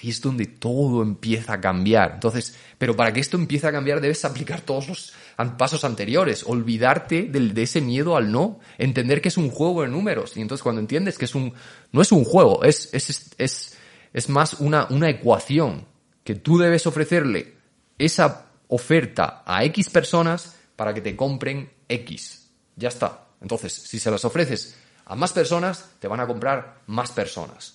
Ahí 0.00 0.10
es 0.10 0.20
donde 0.20 0.46
todo 0.46 1.02
empieza 1.02 1.54
a 1.54 1.60
cambiar. 1.60 2.12
Entonces, 2.14 2.56
pero 2.78 2.94
para 2.94 3.12
que 3.12 3.18
esto 3.18 3.36
empiece 3.36 3.66
a 3.66 3.72
cambiar 3.72 4.00
debes 4.00 4.24
aplicar 4.24 4.60
todos 4.60 4.88
los 4.88 5.12
pasos 5.56 5.84
anteriores, 5.84 6.44
olvidarte 6.46 7.24
de 7.24 7.62
ese 7.62 7.80
miedo 7.80 8.16
al 8.16 8.30
no, 8.30 8.60
entender 8.78 9.20
que 9.20 9.28
es 9.28 9.36
un 9.36 9.50
juego 9.50 9.82
de 9.82 9.88
números. 9.88 10.36
Y 10.36 10.40
entonces 10.40 10.62
cuando 10.62 10.80
entiendes 10.80 11.18
que 11.18 11.24
es 11.24 11.34
un, 11.34 11.52
no 11.90 12.00
es 12.00 12.12
un 12.12 12.24
juego, 12.24 12.62
es, 12.62 12.90
es, 12.92 13.34
es, 13.38 13.76
es 14.12 14.28
más 14.28 14.54
una, 14.54 14.86
una 14.90 15.10
ecuación 15.10 15.84
que 16.22 16.36
tú 16.36 16.58
debes 16.58 16.86
ofrecerle 16.86 17.54
esa 17.98 18.46
oferta 18.68 19.42
a 19.44 19.64
X 19.64 19.90
personas 19.90 20.56
para 20.76 20.94
que 20.94 21.00
te 21.00 21.16
compren 21.16 21.72
X. 21.88 22.50
Ya 22.76 22.88
está. 22.88 23.26
Entonces, 23.40 23.72
si 23.72 23.98
se 23.98 24.10
las 24.10 24.24
ofreces 24.24 24.76
a 25.08 25.16
más 25.16 25.32
personas, 25.32 25.86
te 25.98 26.06
van 26.06 26.20
a 26.20 26.26
comprar 26.26 26.82
más 26.86 27.10
personas. 27.10 27.74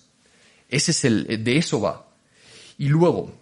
Ese 0.69 0.91
es 0.91 1.03
el, 1.03 1.43
de 1.43 1.57
eso 1.57 1.81
va. 1.81 2.05
Y 2.77 2.87
luego, 2.87 3.33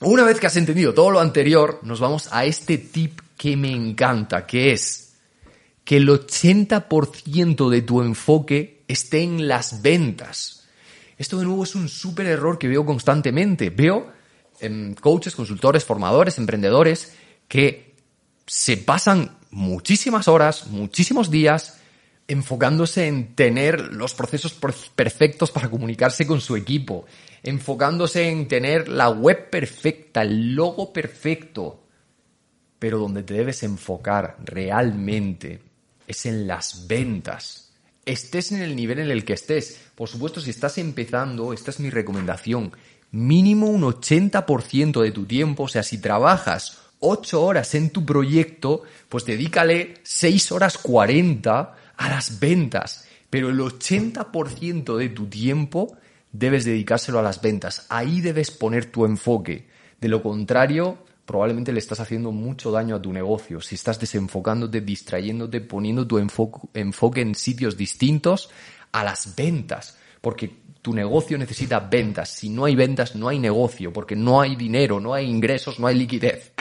una 0.00 0.24
vez 0.24 0.40
que 0.40 0.46
has 0.46 0.56
entendido 0.56 0.94
todo 0.94 1.10
lo 1.10 1.20
anterior, 1.20 1.80
nos 1.82 2.00
vamos 2.00 2.28
a 2.32 2.46
este 2.46 2.78
tip 2.78 3.20
que 3.36 3.56
me 3.56 3.70
encanta, 3.70 4.46
que 4.46 4.72
es 4.72 5.12
que 5.84 5.98
el 5.98 6.08
80% 6.08 7.68
de 7.68 7.82
tu 7.82 8.00
enfoque 8.00 8.82
esté 8.88 9.22
en 9.22 9.48
las 9.48 9.82
ventas. 9.82 10.66
Esto 11.18 11.38
de 11.38 11.44
nuevo 11.44 11.64
es 11.64 11.74
un 11.74 11.88
súper 11.88 12.26
error 12.26 12.58
que 12.58 12.68
veo 12.68 12.86
constantemente. 12.86 13.68
Veo 13.68 14.12
coaches, 15.00 15.34
consultores, 15.34 15.84
formadores, 15.84 16.38
emprendedores 16.38 17.14
que 17.48 17.94
se 18.46 18.76
pasan 18.76 19.36
muchísimas 19.50 20.28
horas, 20.28 20.68
muchísimos 20.68 21.30
días 21.30 21.79
enfocándose 22.30 23.06
en 23.06 23.34
tener 23.34 23.92
los 23.92 24.14
procesos 24.14 24.54
perfectos 24.94 25.50
para 25.50 25.68
comunicarse 25.68 26.26
con 26.26 26.40
su 26.40 26.56
equipo, 26.56 27.04
enfocándose 27.42 28.28
en 28.28 28.46
tener 28.46 28.88
la 28.88 29.10
web 29.10 29.50
perfecta, 29.50 30.22
el 30.22 30.54
logo 30.54 30.92
perfecto. 30.92 31.82
Pero 32.78 32.98
donde 32.98 33.24
te 33.24 33.34
debes 33.34 33.62
enfocar 33.62 34.36
realmente 34.44 35.60
es 36.06 36.24
en 36.24 36.46
las 36.46 36.86
ventas. 36.86 37.72
Estés 38.06 38.52
en 38.52 38.62
el 38.62 38.74
nivel 38.74 39.00
en 39.00 39.10
el 39.10 39.24
que 39.24 39.34
estés. 39.34 39.80
Por 39.94 40.08
supuesto, 40.08 40.40
si 40.40 40.50
estás 40.50 40.78
empezando, 40.78 41.52
esta 41.52 41.70
es 41.70 41.80
mi 41.80 41.90
recomendación 41.90 42.72
mínimo 43.12 43.66
un 43.66 43.82
80% 43.82 45.02
de 45.02 45.10
tu 45.10 45.26
tiempo, 45.26 45.64
o 45.64 45.68
sea, 45.68 45.82
si 45.82 45.98
trabajas 45.98 46.78
8 47.00 47.42
horas 47.42 47.74
en 47.74 47.90
tu 47.90 48.04
proyecto, 48.04 48.82
pues 49.08 49.24
dedícale 49.24 49.94
6 50.02 50.52
horas 50.52 50.78
40 50.78 51.74
a 52.00 52.08
las 52.08 52.40
ventas, 52.40 53.04
pero 53.28 53.50
el 53.50 53.58
80% 53.60 54.96
de 54.96 55.10
tu 55.10 55.26
tiempo 55.26 55.98
debes 56.32 56.64
dedicárselo 56.64 57.18
a 57.18 57.22
las 57.22 57.42
ventas. 57.42 57.84
Ahí 57.90 58.22
debes 58.22 58.50
poner 58.50 58.86
tu 58.86 59.04
enfoque. 59.04 59.68
De 60.00 60.08
lo 60.08 60.22
contrario, 60.22 61.04
probablemente 61.26 61.74
le 61.74 61.78
estás 61.78 62.00
haciendo 62.00 62.32
mucho 62.32 62.70
daño 62.70 62.96
a 62.96 63.02
tu 63.02 63.12
negocio. 63.12 63.60
Si 63.60 63.74
estás 63.74 64.00
desenfocándote, 64.00 64.80
distrayéndote, 64.80 65.60
poniendo 65.60 66.06
tu 66.06 66.16
enfoque 66.18 67.20
en 67.20 67.34
sitios 67.34 67.76
distintos 67.76 68.48
a 68.92 69.04
las 69.04 69.36
ventas. 69.36 69.98
Porque 70.22 70.50
tu 70.80 70.94
negocio 70.94 71.36
necesita 71.36 71.80
ventas. 71.80 72.30
Si 72.30 72.48
no 72.48 72.64
hay 72.64 72.76
ventas, 72.76 73.14
no 73.14 73.28
hay 73.28 73.38
negocio, 73.38 73.92
porque 73.92 74.16
no 74.16 74.40
hay 74.40 74.56
dinero, 74.56 75.00
no 75.00 75.12
hay 75.12 75.26
ingresos, 75.28 75.78
no 75.78 75.86
hay 75.86 75.96
liquidez. 75.96 76.54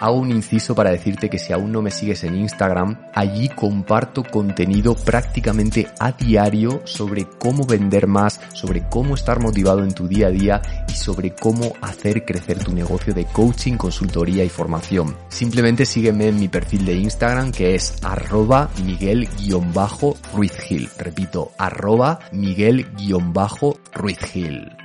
Hago 0.00 0.18
un 0.18 0.30
inciso 0.30 0.76
para 0.76 0.90
decirte 0.90 1.28
que 1.28 1.38
si 1.38 1.52
aún 1.52 1.72
no 1.72 1.82
me 1.82 1.90
sigues 1.90 2.22
en 2.22 2.36
Instagram, 2.36 3.10
allí 3.14 3.48
comparto 3.48 4.22
contenido 4.22 4.94
prácticamente 4.94 5.88
a 5.98 6.12
diario 6.12 6.82
sobre 6.84 7.26
cómo 7.26 7.66
vender 7.66 8.06
más, 8.06 8.40
sobre 8.52 8.88
cómo 8.88 9.16
estar 9.16 9.40
motivado 9.40 9.82
en 9.82 9.92
tu 9.92 10.06
día 10.06 10.28
a 10.28 10.30
día 10.30 10.62
y 10.88 10.92
sobre 10.92 11.34
cómo 11.34 11.72
hacer 11.80 12.24
crecer 12.24 12.62
tu 12.62 12.72
negocio 12.72 13.12
de 13.12 13.24
coaching, 13.24 13.76
consultoría 13.76 14.44
y 14.44 14.48
formación. 14.48 15.16
Simplemente 15.28 15.84
sígueme 15.84 16.28
en 16.28 16.38
mi 16.38 16.46
perfil 16.46 16.84
de 16.84 16.94
Instagram 16.94 17.50
que 17.50 17.74
es 17.74 17.96
arroba 18.04 18.70
miguel-ruizgil. 18.84 20.90
Repito, 20.96 21.50
arroba 21.58 22.20
miguel-ruizgil. 22.30 24.76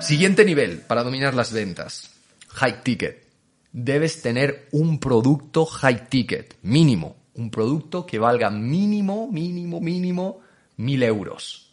Siguiente 0.00 0.44
nivel 0.44 0.80
para 0.80 1.04
dominar 1.04 1.34
las 1.34 1.52
ventas 1.52 2.19
high 2.52 2.82
ticket. 2.82 3.26
Debes 3.72 4.22
tener 4.22 4.68
un 4.72 4.98
producto 4.98 5.64
high 5.64 6.08
ticket, 6.08 6.56
mínimo. 6.62 7.16
Un 7.34 7.50
producto 7.50 8.04
que 8.04 8.18
valga 8.18 8.50
mínimo, 8.50 9.30
mínimo, 9.30 9.80
mínimo 9.80 10.40
mil 10.80 11.02
euros. 11.02 11.72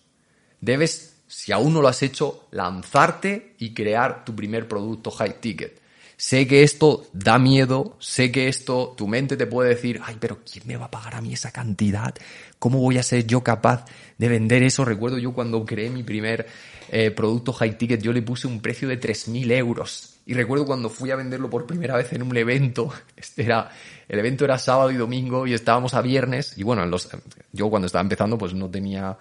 Debes, 0.60 1.22
si 1.28 1.52
aún 1.52 1.74
no 1.74 1.82
lo 1.82 1.88
has 1.88 2.04
hecho, 2.04 2.48
lanzarte 2.52 3.56
y 3.58 3.74
crear 3.74 4.26
tu 4.26 4.36
primer 4.36 4.68
producto 4.68 5.12
high 5.12 5.40
ticket. 5.40 5.82
Sé 6.20 6.48
que 6.48 6.64
esto 6.64 7.06
da 7.14 7.38
miedo, 7.38 7.96
sé 8.00 8.32
que 8.32 8.48
esto, 8.48 8.96
tu 8.98 9.08
mente 9.08 9.38
te 9.38 9.46
puede 9.46 9.70
decir, 9.70 10.02
ay, 10.04 10.18
pero 10.20 10.40
¿quién 10.52 10.66
me 10.66 10.76
va 10.76 10.86
a 10.86 10.92
pagar 10.92 11.14
a 11.14 11.22
mí 11.22 11.34
esa 11.34 11.52
cantidad? 11.52 12.16
¿Cómo 12.58 12.80
voy 12.80 12.98
a 12.98 13.04
ser 13.04 13.28
yo 13.28 13.44
capaz 13.44 13.86
de 14.18 14.28
vender 14.28 14.64
eso? 14.64 14.84
Recuerdo 14.84 15.20
yo 15.20 15.34
cuando 15.34 15.64
creé 15.64 15.92
mi 15.92 16.02
primer 16.02 16.48
eh, 16.90 17.12
producto 17.12 17.54
high 17.54 17.78
ticket, 17.78 18.02
yo 18.02 18.12
le 18.14 18.24
puse 18.24 18.48
un 18.48 18.62
precio 18.62 18.88
de 18.88 19.00
3.000 19.00 19.52
euros. 19.52 20.18
Y 20.26 20.34
recuerdo 20.34 20.66
cuando 20.66 20.90
fui 20.90 21.12
a 21.12 21.16
venderlo 21.16 21.52
por 21.52 21.68
primera 21.68 21.96
vez 21.96 22.12
en 22.14 22.24
un 22.24 22.36
evento, 22.36 22.92
este 23.16 23.44
era, 23.44 23.70
el 24.10 24.18
evento 24.18 24.44
era 24.44 24.58
sábado 24.58 24.90
y 24.90 24.96
domingo 24.96 25.46
y 25.46 25.54
estábamos 25.54 25.94
a 25.94 26.02
viernes, 26.02 26.58
y 26.58 26.64
bueno, 26.64 26.84
los, 26.88 27.10
yo 27.54 27.70
cuando 27.70 27.86
estaba 27.86 28.02
empezando 28.02 28.40
pues 28.40 28.56
no 28.56 28.72
tenía 28.72 29.16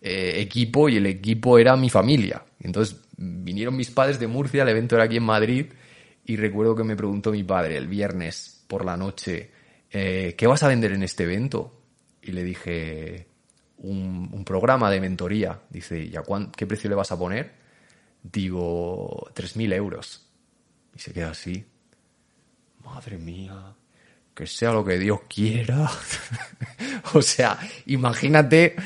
eh, 0.00 0.36
equipo 0.36 0.88
y 0.88 0.96
el 0.96 1.04
equipo 1.04 1.58
era 1.58 1.76
mi 1.76 1.90
familia. 1.90 2.42
Entonces 2.58 2.96
vinieron 3.18 3.76
mis 3.76 3.90
padres 3.90 4.18
de 4.18 4.28
Murcia, 4.28 4.62
el 4.62 4.70
evento 4.70 4.94
era 4.94 5.04
aquí 5.04 5.18
en 5.18 5.24
Madrid, 5.24 5.66
y 6.28 6.36
recuerdo 6.36 6.76
que 6.76 6.84
me 6.84 6.94
preguntó 6.94 7.32
mi 7.32 7.42
padre 7.42 7.78
el 7.78 7.88
viernes 7.88 8.62
por 8.66 8.84
la 8.84 8.98
noche, 8.98 9.50
eh, 9.90 10.34
¿qué 10.36 10.46
vas 10.46 10.62
a 10.62 10.68
vender 10.68 10.92
en 10.92 11.02
este 11.02 11.24
evento? 11.24 11.80
Y 12.20 12.32
le 12.32 12.44
dije, 12.44 13.26
un, 13.78 14.44
programa 14.44 14.90
de 14.90 15.00
mentoría. 15.00 15.58
Dice, 15.70 16.04
¿y 16.04 16.14
a 16.16 16.22
qué 16.54 16.66
precio 16.66 16.90
le 16.90 16.96
vas 16.96 17.10
a 17.12 17.18
poner? 17.18 17.54
Digo, 18.22 19.30
3.000 19.34 19.72
euros. 19.72 20.28
Y 20.94 20.98
se 20.98 21.14
queda 21.14 21.30
así. 21.30 21.64
Madre 22.84 23.16
mía, 23.16 23.74
que 24.34 24.46
sea 24.46 24.72
lo 24.72 24.84
que 24.84 24.98
Dios 24.98 25.20
quiera. 25.34 25.90
o 27.14 27.22
sea, 27.22 27.58
imagínate 27.86 28.76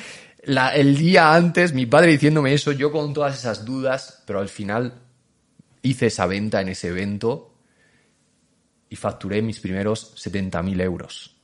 el 0.45 0.97
día 0.97 1.35
antes, 1.35 1.73
mi 1.73 1.87
padre 1.87 2.13
diciéndome 2.13 2.55
eso, 2.55 2.71
yo 2.71 2.93
con 2.93 3.13
todas 3.13 3.37
esas 3.37 3.65
dudas, 3.65 4.23
pero 4.27 4.39
al 4.39 4.49
final 4.49 5.03
hice 5.83 6.07
esa 6.07 6.27
venta 6.27 6.61
en 6.61 6.69
ese 6.69 6.89
evento 6.89 7.53
y 8.89 8.97
facturé 8.97 9.43
mis 9.43 9.61
primeros 9.61 10.15
70.000 10.17 10.81
euros. 10.83 11.37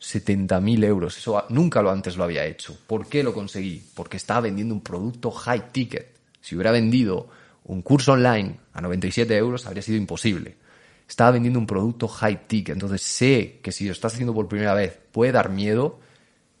70.000 0.00 0.84
euros. 0.84 1.16
Eso 1.16 1.44
nunca 1.48 1.82
lo 1.82 1.90
antes 1.90 2.16
lo 2.16 2.24
había 2.24 2.44
hecho. 2.44 2.78
¿Por 2.86 3.08
qué 3.08 3.22
lo 3.22 3.32
conseguí? 3.32 3.82
Porque 3.94 4.16
estaba 4.16 4.42
vendiendo 4.42 4.74
un 4.74 4.82
producto 4.82 5.30
high 5.30 5.72
ticket. 5.72 6.18
Si 6.40 6.54
hubiera 6.54 6.70
vendido 6.70 7.28
un 7.64 7.82
curso 7.82 8.12
online 8.12 8.58
a 8.72 8.80
97 8.80 9.36
euros, 9.36 9.66
habría 9.66 9.82
sido 9.82 9.98
imposible. 9.98 10.56
Estaba 11.08 11.32
vendiendo 11.32 11.58
un 11.58 11.66
producto 11.66 12.06
high 12.06 12.46
ticket. 12.46 12.74
Entonces 12.74 13.02
sé 13.02 13.60
que 13.62 13.72
si 13.72 13.86
lo 13.86 13.92
estás 13.92 14.12
haciendo 14.12 14.34
por 14.34 14.48
primera 14.48 14.74
vez 14.74 14.98
puede 15.10 15.32
dar 15.32 15.50
miedo, 15.50 15.98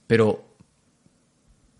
pero 0.06 0.54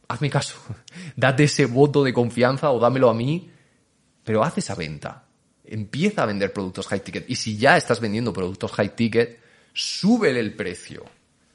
hazme 0.09 0.31
caso. 0.31 0.57
Date 1.17 1.45
ese 1.45 1.67
voto 1.67 2.05
de 2.05 2.12
confianza 2.12 2.71
o 2.71 2.78
dámelo 2.78 3.09
a 3.09 3.14
mí, 3.14 3.50
pero 4.25 4.45
haz 4.45 4.59
esa 4.59 4.75
venta 4.75 5.27
empieza 5.70 6.22
a 6.22 6.26
vender 6.26 6.52
productos 6.52 6.87
high 6.87 7.00
ticket. 7.00 7.28
Y 7.28 7.37
si 7.37 7.56
ya 7.56 7.76
estás 7.76 8.00
vendiendo 8.00 8.32
productos 8.32 8.72
high 8.72 8.94
ticket, 8.94 9.40
sube 9.72 10.38
el 10.38 10.54
precio. 10.54 11.04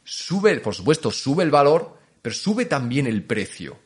Sube, 0.03 0.59
por 0.59 0.75
supuesto, 0.75 1.11
sube 1.11 1.43
el 1.43 1.51
valor, 1.51 1.97
pero 2.21 2.35
sube 2.35 2.65
también 2.65 3.07
el 3.07 3.23
precio 3.23 3.77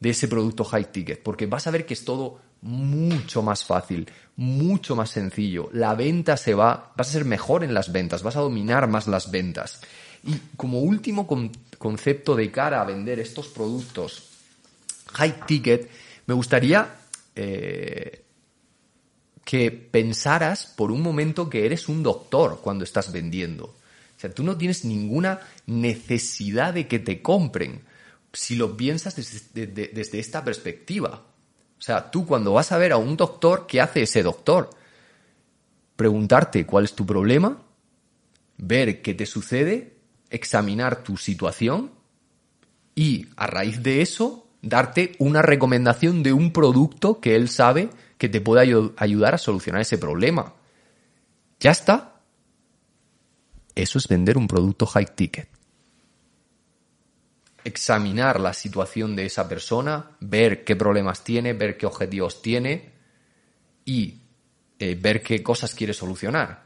de 0.00 0.10
ese 0.10 0.28
producto 0.28 0.64
high 0.64 0.92
ticket, 0.92 1.22
porque 1.22 1.46
vas 1.46 1.66
a 1.66 1.70
ver 1.70 1.84
que 1.84 1.94
es 1.94 2.04
todo 2.04 2.40
mucho 2.60 3.42
más 3.42 3.64
fácil, 3.64 4.10
mucho 4.36 4.96
más 4.96 5.10
sencillo. 5.10 5.68
La 5.72 5.94
venta 5.94 6.36
se 6.36 6.54
va, 6.54 6.92
vas 6.96 7.08
a 7.08 7.12
ser 7.12 7.24
mejor 7.24 7.64
en 7.64 7.74
las 7.74 7.92
ventas, 7.92 8.22
vas 8.22 8.36
a 8.36 8.40
dominar 8.40 8.88
más 8.88 9.06
las 9.06 9.30
ventas. 9.30 9.80
Y 10.24 10.34
como 10.56 10.80
último 10.80 11.26
concepto 11.78 12.34
de 12.34 12.50
cara 12.50 12.80
a 12.80 12.84
vender 12.84 13.20
estos 13.20 13.48
productos 13.48 14.28
high 15.12 15.46
ticket, 15.46 15.90
me 16.26 16.34
gustaría 16.34 16.96
eh, 17.34 18.24
que 19.48 19.70
pensaras 19.70 20.66
por 20.66 20.92
un 20.92 21.00
momento 21.00 21.48
que 21.48 21.64
eres 21.64 21.88
un 21.88 22.02
doctor 22.02 22.60
cuando 22.60 22.84
estás 22.84 23.10
vendiendo. 23.12 23.64
O 23.64 24.20
sea, 24.20 24.30
tú 24.30 24.42
no 24.42 24.58
tienes 24.58 24.84
ninguna 24.84 25.40
necesidad 25.64 26.74
de 26.74 26.86
que 26.86 26.98
te 26.98 27.22
compren 27.22 27.80
si 28.30 28.56
lo 28.56 28.76
piensas 28.76 29.16
desde, 29.16 29.66
desde 29.66 30.18
esta 30.18 30.44
perspectiva. 30.44 31.24
O 31.78 31.80
sea, 31.80 32.10
tú 32.10 32.26
cuando 32.26 32.52
vas 32.52 32.72
a 32.72 32.76
ver 32.76 32.92
a 32.92 32.98
un 32.98 33.16
doctor, 33.16 33.66
¿qué 33.66 33.80
hace 33.80 34.02
ese 34.02 34.22
doctor? 34.22 34.68
Preguntarte 35.96 36.66
cuál 36.66 36.84
es 36.84 36.92
tu 36.92 37.06
problema, 37.06 37.62
ver 38.58 39.00
qué 39.00 39.14
te 39.14 39.24
sucede, 39.24 39.96
examinar 40.28 41.02
tu 41.02 41.16
situación 41.16 41.90
y 42.94 43.28
a 43.34 43.46
raíz 43.46 43.82
de 43.82 44.02
eso 44.02 44.46
darte 44.60 45.12
una 45.18 45.40
recomendación 45.40 46.22
de 46.22 46.34
un 46.34 46.52
producto 46.52 47.18
que 47.22 47.34
él 47.34 47.48
sabe 47.48 47.88
que 48.18 48.28
te 48.28 48.40
puede 48.40 48.92
ayudar 48.96 49.34
a 49.34 49.38
solucionar 49.38 49.80
ese 49.80 49.96
problema. 49.96 50.54
Ya 51.60 51.70
está. 51.70 52.20
Eso 53.74 53.98
es 53.98 54.08
vender 54.08 54.36
un 54.36 54.48
producto 54.48 54.86
high 54.86 55.14
ticket 55.14 55.48
examinar 57.68 58.40
la 58.40 58.52
situación 58.52 59.14
de 59.14 59.26
esa 59.26 59.48
persona, 59.48 60.16
ver 60.20 60.64
qué 60.64 60.74
problemas 60.74 61.22
tiene, 61.22 61.52
ver 61.52 61.76
qué 61.76 61.86
objetivos 61.86 62.42
tiene 62.42 62.92
y 63.84 64.22
eh, 64.78 64.96
ver 65.00 65.22
qué 65.22 65.42
cosas 65.42 65.74
quiere 65.74 65.92
solucionar. 65.92 66.64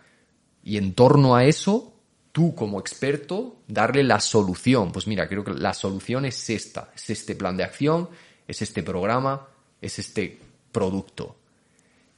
Y 0.62 0.76
en 0.76 0.94
torno 0.94 1.34
a 1.34 1.44
eso, 1.44 2.00
tú 2.30 2.54
como 2.54 2.78
experto, 2.78 3.62
darle 3.66 4.02
la 4.04 4.20
solución. 4.20 4.92
Pues 4.92 5.06
mira, 5.06 5.28
creo 5.28 5.44
que 5.44 5.52
la 5.52 5.74
solución 5.74 6.24
es 6.24 6.48
esta, 6.48 6.92
es 6.94 7.10
este 7.10 7.34
plan 7.34 7.56
de 7.56 7.64
acción, 7.64 8.08
es 8.46 8.62
este 8.62 8.82
programa, 8.82 9.48
es 9.80 9.98
este 9.98 10.38
producto. 10.70 11.36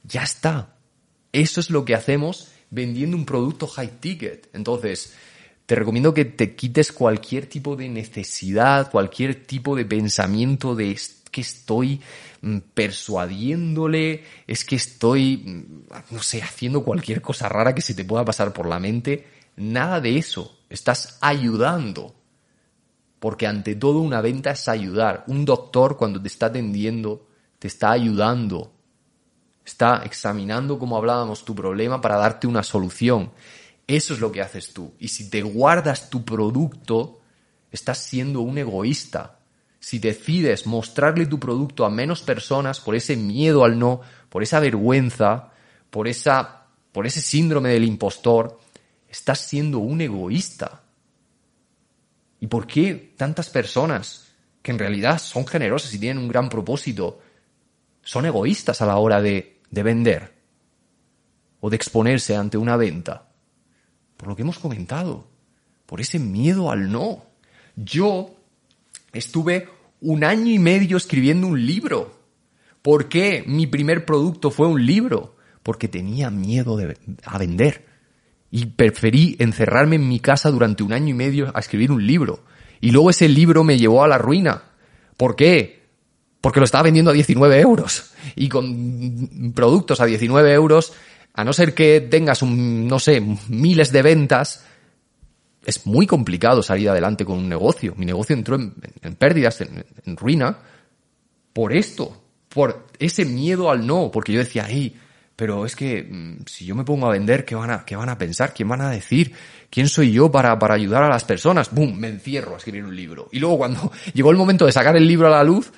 Ya 0.04 0.22
está. 0.22 0.76
Eso 1.32 1.60
es 1.60 1.70
lo 1.70 1.84
que 1.84 1.94
hacemos 1.94 2.52
vendiendo 2.70 3.16
un 3.16 3.24
producto 3.24 3.66
high 3.66 3.98
ticket. 4.00 4.48
Entonces, 4.52 5.14
te 5.66 5.74
recomiendo 5.74 6.12
que 6.12 6.24
te 6.24 6.54
quites 6.54 6.92
cualquier 6.92 7.46
tipo 7.46 7.74
de 7.76 7.88
necesidad, 7.88 8.90
cualquier 8.90 9.46
tipo 9.46 9.74
de 9.74 9.84
pensamiento 9.84 10.74
de 10.74 10.96
que 11.30 11.40
estoy 11.40 12.00
mm, 12.42 12.58
persuadiéndole, 12.74 14.22
es 14.46 14.64
que 14.64 14.76
estoy, 14.76 15.38
mm, 15.38 16.14
no 16.14 16.22
sé, 16.22 16.42
haciendo 16.42 16.84
cualquier 16.84 17.22
cosa 17.22 17.48
rara 17.48 17.74
que 17.74 17.82
se 17.82 17.94
te 17.94 18.04
pueda 18.04 18.24
pasar 18.24 18.52
por 18.52 18.66
la 18.66 18.78
mente. 18.78 19.26
Nada 19.56 20.00
de 20.00 20.18
eso. 20.18 20.60
Estás 20.68 21.18
ayudando. 21.20 22.14
Porque 23.18 23.46
ante 23.46 23.74
todo 23.74 24.00
una 24.00 24.20
venta 24.20 24.50
es 24.50 24.68
ayudar. 24.68 25.24
Un 25.28 25.44
doctor 25.44 25.96
cuando 25.96 26.20
te 26.20 26.28
está 26.28 26.46
atendiendo 26.46 27.26
te 27.58 27.68
está 27.68 27.92
ayudando. 27.92 28.73
Está 29.64 30.02
examinando, 30.04 30.78
como 30.78 30.96
hablábamos, 30.96 31.44
tu 31.44 31.54
problema 31.54 32.00
para 32.00 32.16
darte 32.16 32.46
una 32.46 32.62
solución. 32.62 33.32
Eso 33.86 34.14
es 34.14 34.20
lo 34.20 34.30
que 34.30 34.42
haces 34.42 34.72
tú. 34.72 34.94
Y 34.98 35.08
si 35.08 35.30
te 35.30 35.42
guardas 35.42 36.10
tu 36.10 36.24
producto, 36.24 37.20
estás 37.70 37.98
siendo 37.98 38.40
un 38.40 38.58
egoísta. 38.58 39.38
Si 39.80 39.98
decides 39.98 40.66
mostrarle 40.66 41.26
tu 41.26 41.38
producto 41.38 41.84
a 41.84 41.90
menos 41.90 42.22
personas 42.22 42.80
por 42.80 42.94
ese 42.94 43.16
miedo 43.16 43.64
al 43.64 43.78
no, 43.78 44.00
por 44.28 44.42
esa 44.42 44.60
vergüenza, 44.60 45.52
por 45.90 46.08
esa 46.08 46.64
por 46.94 47.08
ese 47.08 47.20
síndrome 47.20 47.70
del 47.70 47.82
impostor, 47.82 48.60
estás 49.08 49.40
siendo 49.40 49.80
un 49.80 50.00
egoísta. 50.00 50.82
¿Y 52.38 52.46
por 52.46 52.68
qué 52.68 53.14
tantas 53.16 53.50
personas 53.50 54.28
que 54.62 54.70
en 54.70 54.78
realidad 54.78 55.18
son 55.18 55.44
generosas 55.44 55.92
y 55.92 55.98
tienen 55.98 56.22
un 56.22 56.28
gran 56.28 56.48
propósito 56.48 57.20
son 58.00 58.26
egoístas 58.26 58.80
a 58.80 58.86
la 58.86 58.98
hora 58.98 59.20
de, 59.20 59.53
de 59.74 59.82
vender 59.82 60.34
o 61.60 61.68
de 61.68 61.76
exponerse 61.76 62.36
ante 62.36 62.56
una 62.56 62.76
venta? 62.76 63.34
por 64.16 64.28
lo 64.28 64.36
que 64.36 64.42
hemos 64.42 64.58
comentado, 64.58 65.26
por 65.86 66.00
ese 66.00 66.18
miedo 66.18 66.70
al 66.70 66.90
no. 66.90 67.24
Yo 67.76 68.34
estuve 69.12 69.68
un 70.00 70.24
año 70.24 70.50
y 70.50 70.58
medio 70.58 70.96
escribiendo 70.96 71.46
un 71.46 71.66
libro. 71.66 72.18
¿Por 72.80 73.08
qué 73.08 73.44
mi 73.46 73.66
primer 73.66 74.06
producto 74.06 74.50
fue 74.50 74.66
un 74.66 74.84
libro? 74.86 75.36
Porque 75.62 75.88
tenía 75.88 76.30
miedo 76.30 76.76
de, 76.76 76.96
a 77.24 77.38
vender. 77.38 77.84
Y 78.50 78.66
preferí 78.66 79.36
encerrarme 79.38 79.96
en 79.96 80.08
mi 80.08 80.20
casa 80.20 80.50
durante 80.50 80.82
un 80.82 80.92
año 80.92 81.08
y 81.08 81.14
medio 81.14 81.50
a 81.54 81.60
escribir 81.60 81.90
un 81.90 82.06
libro. 82.06 82.44
Y 82.80 82.92
luego 82.92 83.10
ese 83.10 83.28
libro 83.28 83.64
me 83.64 83.78
llevó 83.78 84.04
a 84.04 84.08
la 84.08 84.18
ruina. 84.18 84.62
¿Por 85.16 85.36
qué? 85.36 85.83
Porque 86.44 86.60
lo 86.60 86.66
estaba 86.66 86.82
vendiendo 86.82 87.10
a 87.10 87.14
19 87.14 87.58
euros. 87.58 88.10
Y 88.36 88.50
con 88.50 89.54
productos 89.54 90.02
a 90.02 90.04
19 90.04 90.52
euros 90.52 90.92
a 91.32 91.42
no 91.42 91.54
ser 91.54 91.72
que 91.72 92.02
tengas 92.02 92.42
un, 92.42 92.86
no 92.86 92.98
sé, 92.98 93.22
miles 93.48 93.90
de 93.92 94.02
ventas, 94.02 94.62
es 95.64 95.86
muy 95.86 96.06
complicado 96.06 96.62
salir 96.62 96.90
adelante 96.90 97.24
con 97.24 97.38
un 97.38 97.48
negocio. 97.48 97.94
Mi 97.96 98.04
negocio 98.04 98.36
entró 98.36 98.56
en, 98.56 99.14
pérdidas, 99.14 99.62
en, 99.62 100.16
ruina, 100.18 100.58
por 101.54 101.72
esto, 101.72 102.14
por 102.50 102.88
ese 102.98 103.24
miedo 103.24 103.70
al 103.70 103.86
no, 103.86 104.10
porque 104.12 104.34
yo 104.34 104.40
decía, 104.40 104.66
hey, 104.68 104.94
pero 105.36 105.64
es 105.64 105.74
que 105.74 106.02
mm, 106.02 106.44
si 106.44 106.66
yo 106.66 106.74
me 106.74 106.84
pongo 106.84 107.06
a 107.06 107.12
vender, 107.12 107.46
¿qué 107.46 107.54
van 107.54 107.70
a, 107.70 107.86
qué 107.86 107.96
van 107.96 108.10
a 108.10 108.18
pensar? 108.18 108.52
¿Quién 108.52 108.68
van 108.68 108.82
a 108.82 108.90
decir? 108.90 109.32
¿Quién 109.70 109.88
soy 109.88 110.12
yo 110.12 110.30
para, 110.30 110.58
para 110.58 110.74
ayudar 110.74 111.04
a 111.04 111.08
las 111.08 111.24
personas? 111.24 111.72
¡Bum! 111.72 111.96
Me 111.96 112.08
encierro 112.08 112.52
a 112.52 112.58
escribir 112.58 112.84
un 112.84 112.94
libro. 112.94 113.30
Y 113.32 113.38
luego 113.38 113.56
cuando 113.56 113.90
llegó 114.12 114.30
el 114.30 114.36
momento 114.36 114.66
de 114.66 114.72
sacar 114.72 114.94
el 114.94 115.08
libro 115.08 115.28
a 115.28 115.30
la 115.30 115.42
luz, 115.42 115.72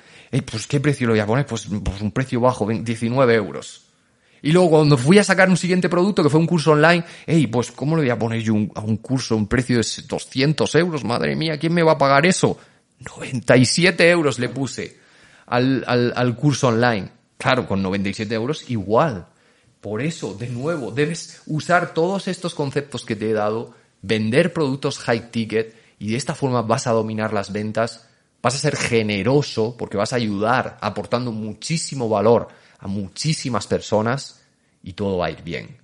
pues 0.45 0.67
¿qué 0.67 0.79
precio 0.79 1.07
lo 1.07 1.13
voy 1.13 1.19
a 1.19 1.25
poner? 1.25 1.45
Pues, 1.45 1.67
pues 1.83 2.01
un 2.01 2.11
precio 2.11 2.39
bajo, 2.41 2.67
19 2.67 3.33
euros. 3.35 3.83
Y 4.41 4.51
luego 4.51 4.69
cuando 4.69 4.97
fui 4.97 5.17
a 5.17 5.23
sacar 5.23 5.49
un 5.49 5.57
siguiente 5.57 5.89
producto, 5.89 6.23
que 6.23 6.29
fue 6.29 6.39
un 6.39 6.47
curso 6.47 6.71
online, 6.71 7.03
hey, 7.25 7.47
pues 7.47 7.71
¿cómo 7.71 7.95
le 7.95 8.03
voy 8.03 8.11
a 8.11 8.19
poner 8.19 8.41
yo 8.41 8.53
a 8.75 8.81
un 8.81 8.97
curso 8.97 9.35
un 9.35 9.47
precio 9.47 9.77
de 9.77 9.85
200 10.07 10.75
euros? 10.75 11.03
Madre 11.03 11.35
mía, 11.35 11.57
¿quién 11.57 11.73
me 11.73 11.83
va 11.83 11.93
a 11.93 11.97
pagar 11.97 12.25
eso? 12.25 12.57
97 12.99 14.09
euros 14.09 14.39
le 14.39 14.49
puse 14.49 14.97
al, 15.47 15.83
al, 15.87 16.13
al 16.15 16.35
curso 16.35 16.67
online. 16.67 17.09
Claro, 17.37 17.67
con 17.67 17.81
97 17.81 18.33
euros 18.33 18.69
igual. 18.69 19.27
Por 19.81 20.01
eso, 20.01 20.33
de 20.33 20.49
nuevo, 20.49 20.91
debes 20.91 21.41
usar 21.45 21.93
todos 21.93 22.27
estos 22.27 22.55
conceptos 22.55 23.05
que 23.05 23.15
te 23.15 23.29
he 23.29 23.33
dado, 23.33 23.73
vender 24.01 24.53
productos 24.53 24.99
high 24.99 25.31
ticket 25.31 25.75
y 25.99 26.11
de 26.11 26.17
esta 26.17 26.35
forma 26.35 26.61
vas 26.61 26.87
a 26.87 26.91
dominar 26.91 27.33
las 27.33 27.51
ventas, 27.51 28.07
vas 28.41 28.55
a 28.55 28.59
ser 28.59 28.75
generoso 28.75 29.75
porque 29.77 29.97
vas 29.97 30.13
a 30.13 30.17
ayudar 30.17 30.77
aportando 30.81 31.31
muchísimo 31.31 32.09
valor 32.09 32.47
a 32.79 32.87
muchísimas 32.87 33.67
personas 33.67 34.41
y 34.83 34.93
todo 34.93 35.17
va 35.17 35.27
a 35.27 35.31
ir 35.31 35.43
bien. 35.43 35.77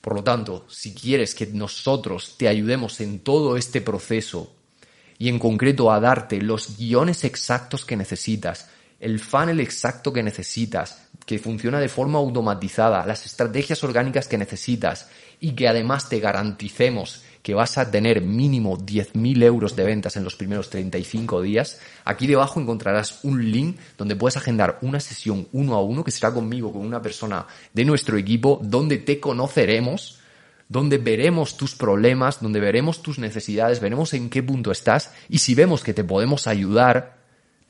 Por 0.00 0.14
lo 0.16 0.24
tanto, 0.24 0.66
si 0.68 0.94
quieres 0.94 1.34
que 1.34 1.46
nosotros 1.46 2.36
te 2.36 2.48
ayudemos 2.48 3.00
en 3.00 3.20
todo 3.20 3.56
este 3.56 3.80
proceso 3.80 4.54
y 5.18 5.28
en 5.28 5.38
concreto 5.38 5.92
a 5.92 6.00
darte 6.00 6.40
los 6.40 6.76
guiones 6.76 7.24
exactos 7.24 7.84
que 7.84 7.96
necesitas, 7.96 8.68
el 8.98 9.20
funnel 9.20 9.60
exacto 9.60 10.12
que 10.12 10.22
necesitas, 10.22 11.08
que 11.26 11.38
funciona 11.38 11.78
de 11.78 11.88
forma 11.88 12.18
automatizada, 12.18 13.06
las 13.06 13.26
estrategias 13.26 13.82
orgánicas 13.84 14.26
que 14.26 14.38
necesitas 14.38 15.08
y 15.40 15.52
que 15.52 15.68
además 15.68 16.08
te 16.08 16.20
garanticemos 16.20 17.22
que 17.42 17.54
vas 17.54 17.76
a 17.78 17.90
tener 17.90 18.22
mínimo 18.22 18.78
10.000 18.78 19.42
euros 19.42 19.74
de 19.74 19.84
ventas 19.84 20.16
en 20.16 20.24
los 20.24 20.36
primeros 20.36 20.70
35 20.70 21.42
días, 21.42 21.80
aquí 22.04 22.26
debajo 22.26 22.60
encontrarás 22.60 23.24
un 23.24 23.50
link 23.50 23.78
donde 23.98 24.16
puedes 24.16 24.36
agendar 24.36 24.78
una 24.82 25.00
sesión 25.00 25.48
uno 25.52 25.74
a 25.74 25.82
uno 25.82 26.04
que 26.04 26.10
será 26.12 26.32
conmigo, 26.32 26.72
con 26.72 26.86
una 26.86 27.02
persona 27.02 27.46
de 27.72 27.84
nuestro 27.84 28.16
equipo, 28.16 28.60
donde 28.62 28.98
te 28.98 29.18
conoceremos, 29.18 30.20
donde 30.68 30.98
veremos 30.98 31.56
tus 31.56 31.74
problemas, 31.74 32.40
donde 32.40 32.60
veremos 32.60 33.02
tus 33.02 33.18
necesidades, 33.18 33.80
veremos 33.80 34.14
en 34.14 34.30
qué 34.30 34.42
punto 34.42 34.70
estás 34.70 35.12
y 35.28 35.38
si 35.38 35.54
vemos 35.54 35.82
que 35.82 35.94
te 35.94 36.04
podemos 36.04 36.46
ayudar, 36.46 37.21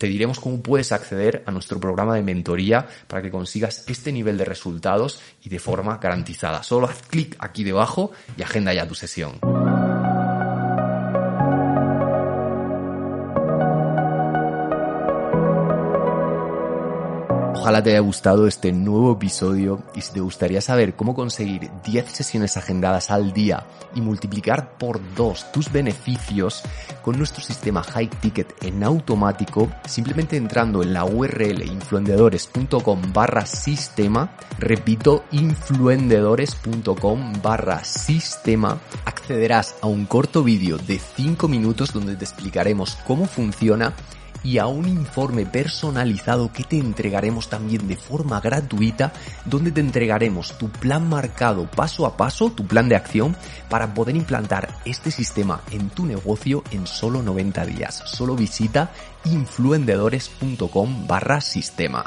te 0.03 0.09
diremos 0.09 0.41
cómo 0.41 0.61
puedes 0.61 0.91
acceder 0.91 1.45
a 1.47 1.53
nuestro 1.53 1.79
programa 1.79 2.17
de 2.17 2.23
mentoría 2.23 2.88
para 3.07 3.23
que 3.23 3.31
consigas 3.31 3.85
este 3.87 4.11
nivel 4.11 4.37
de 4.37 4.45
resultados 4.45 5.21
y 5.45 5.49
de 5.49 5.61
forma 5.61 5.99
garantizada. 5.99 6.65
Solo 6.65 6.88
haz 6.88 7.03
clic 7.03 7.37
aquí 7.38 7.62
debajo 7.62 8.11
y 8.37 8.43
agenda 8.43 8.75
ya 8.75 8.88
tu 8.88 8.97
sesión. 8.97 9.38
Ojalá 17.62 17.81
te 17.81 17.90
haya 17.90 18.01
gustado 18.01 18.48
este 18.48 18.72
nuevo 18.72 19.12
episodio 19.12 19.85
y 19.94 20.01
si 20.01 20.12
te 20.12 20.18
gustaría 20.18 20.61
saber 20.61 20.96
cómo 20.96 21.14
conseguir 21.14 21.70
10 21.85 22.11
sesiones 22.11 22.57
agendadas 22.57 23.12
al 23.12 23.33
día 23.33 23.68
y 23.94 24.01
multiplicar 24.01 24.77
por 24.79 24.98
2 25.14 25.53
tus 25.53 25.70
beneficios 25.70 26.64
con 27.03 27.16
nuestro 27.16 27.40
sistema 27.40 27.85
High 27.85 28.11
Ticket 28.20 28.53
en 28.64 28.83
automático, 28.83 29.70
simplemente 29.87 30.37
entrando 30.37 30.83
en 30.83 30.92
la 30.92 31.05
URL 31.05 31.62
influendedores.com 31.62 33.12
barra 33.12 33.46
sistema, 33.46 34.35
repito, 34.59 35.22
influendedores.com 35.31 37.33
barra 37.44 37.85
sistema, 37.85 38.81
accederás 39.05 39.77
a 39.83 39.87
un 39.87 40.07
corto 40.07 40.42
vídeo 40.42 40.79
de 40.79 40.98
5 40.98 41.46
minutos 41.46 41.92
donde 41.92 42.16
te 42.16 42.25
explicaremos 42.25 42.96
cómo 43.07 43.27
funciona 43.27 43.94
y 44.44 44.59
a 44.59 44.66
un 44.66 44.88
informe 44.88 45.46
personalizado 45.46 46.52
que 46.52 46.64
te 46.64 46.78
entregaremos 46.78 47.48
también 47.48 47.87
de 47.88 47.96
forma 47.96 48.40
gratuita, 48.40 49.12
donde 49.44 49.70
te 49.70 49.81
entregaremos 49.81 50.59
tu 50.59 50.68
plan 50.68 51.09
marcado 51.09 51.66
paso 51.70 52.07
a 52.07 52.16
paso, 52.16 52.50
tu 52.50 52.66
plan 52.66 52.88
de 52.88 52.96
acción, 52.96 53.37
para 53.68 53.94
poder 53.94 54.16
implantar 54.16 54.68
este 54.85 55.11
sistema 55.11 55.61
en 55.70 55.90
tu 55.90 56.07
negocio 56.07 56.64
en 56.70 56.87
solo 56.87 57.22
90 57.22 57.66
días. 57.66 58.02
Solo 58.07 58.37
visita 58.37 58.90
influendedores.com 59.24 61.07
barra 61.07 61.40
sistema. 61.40 62.05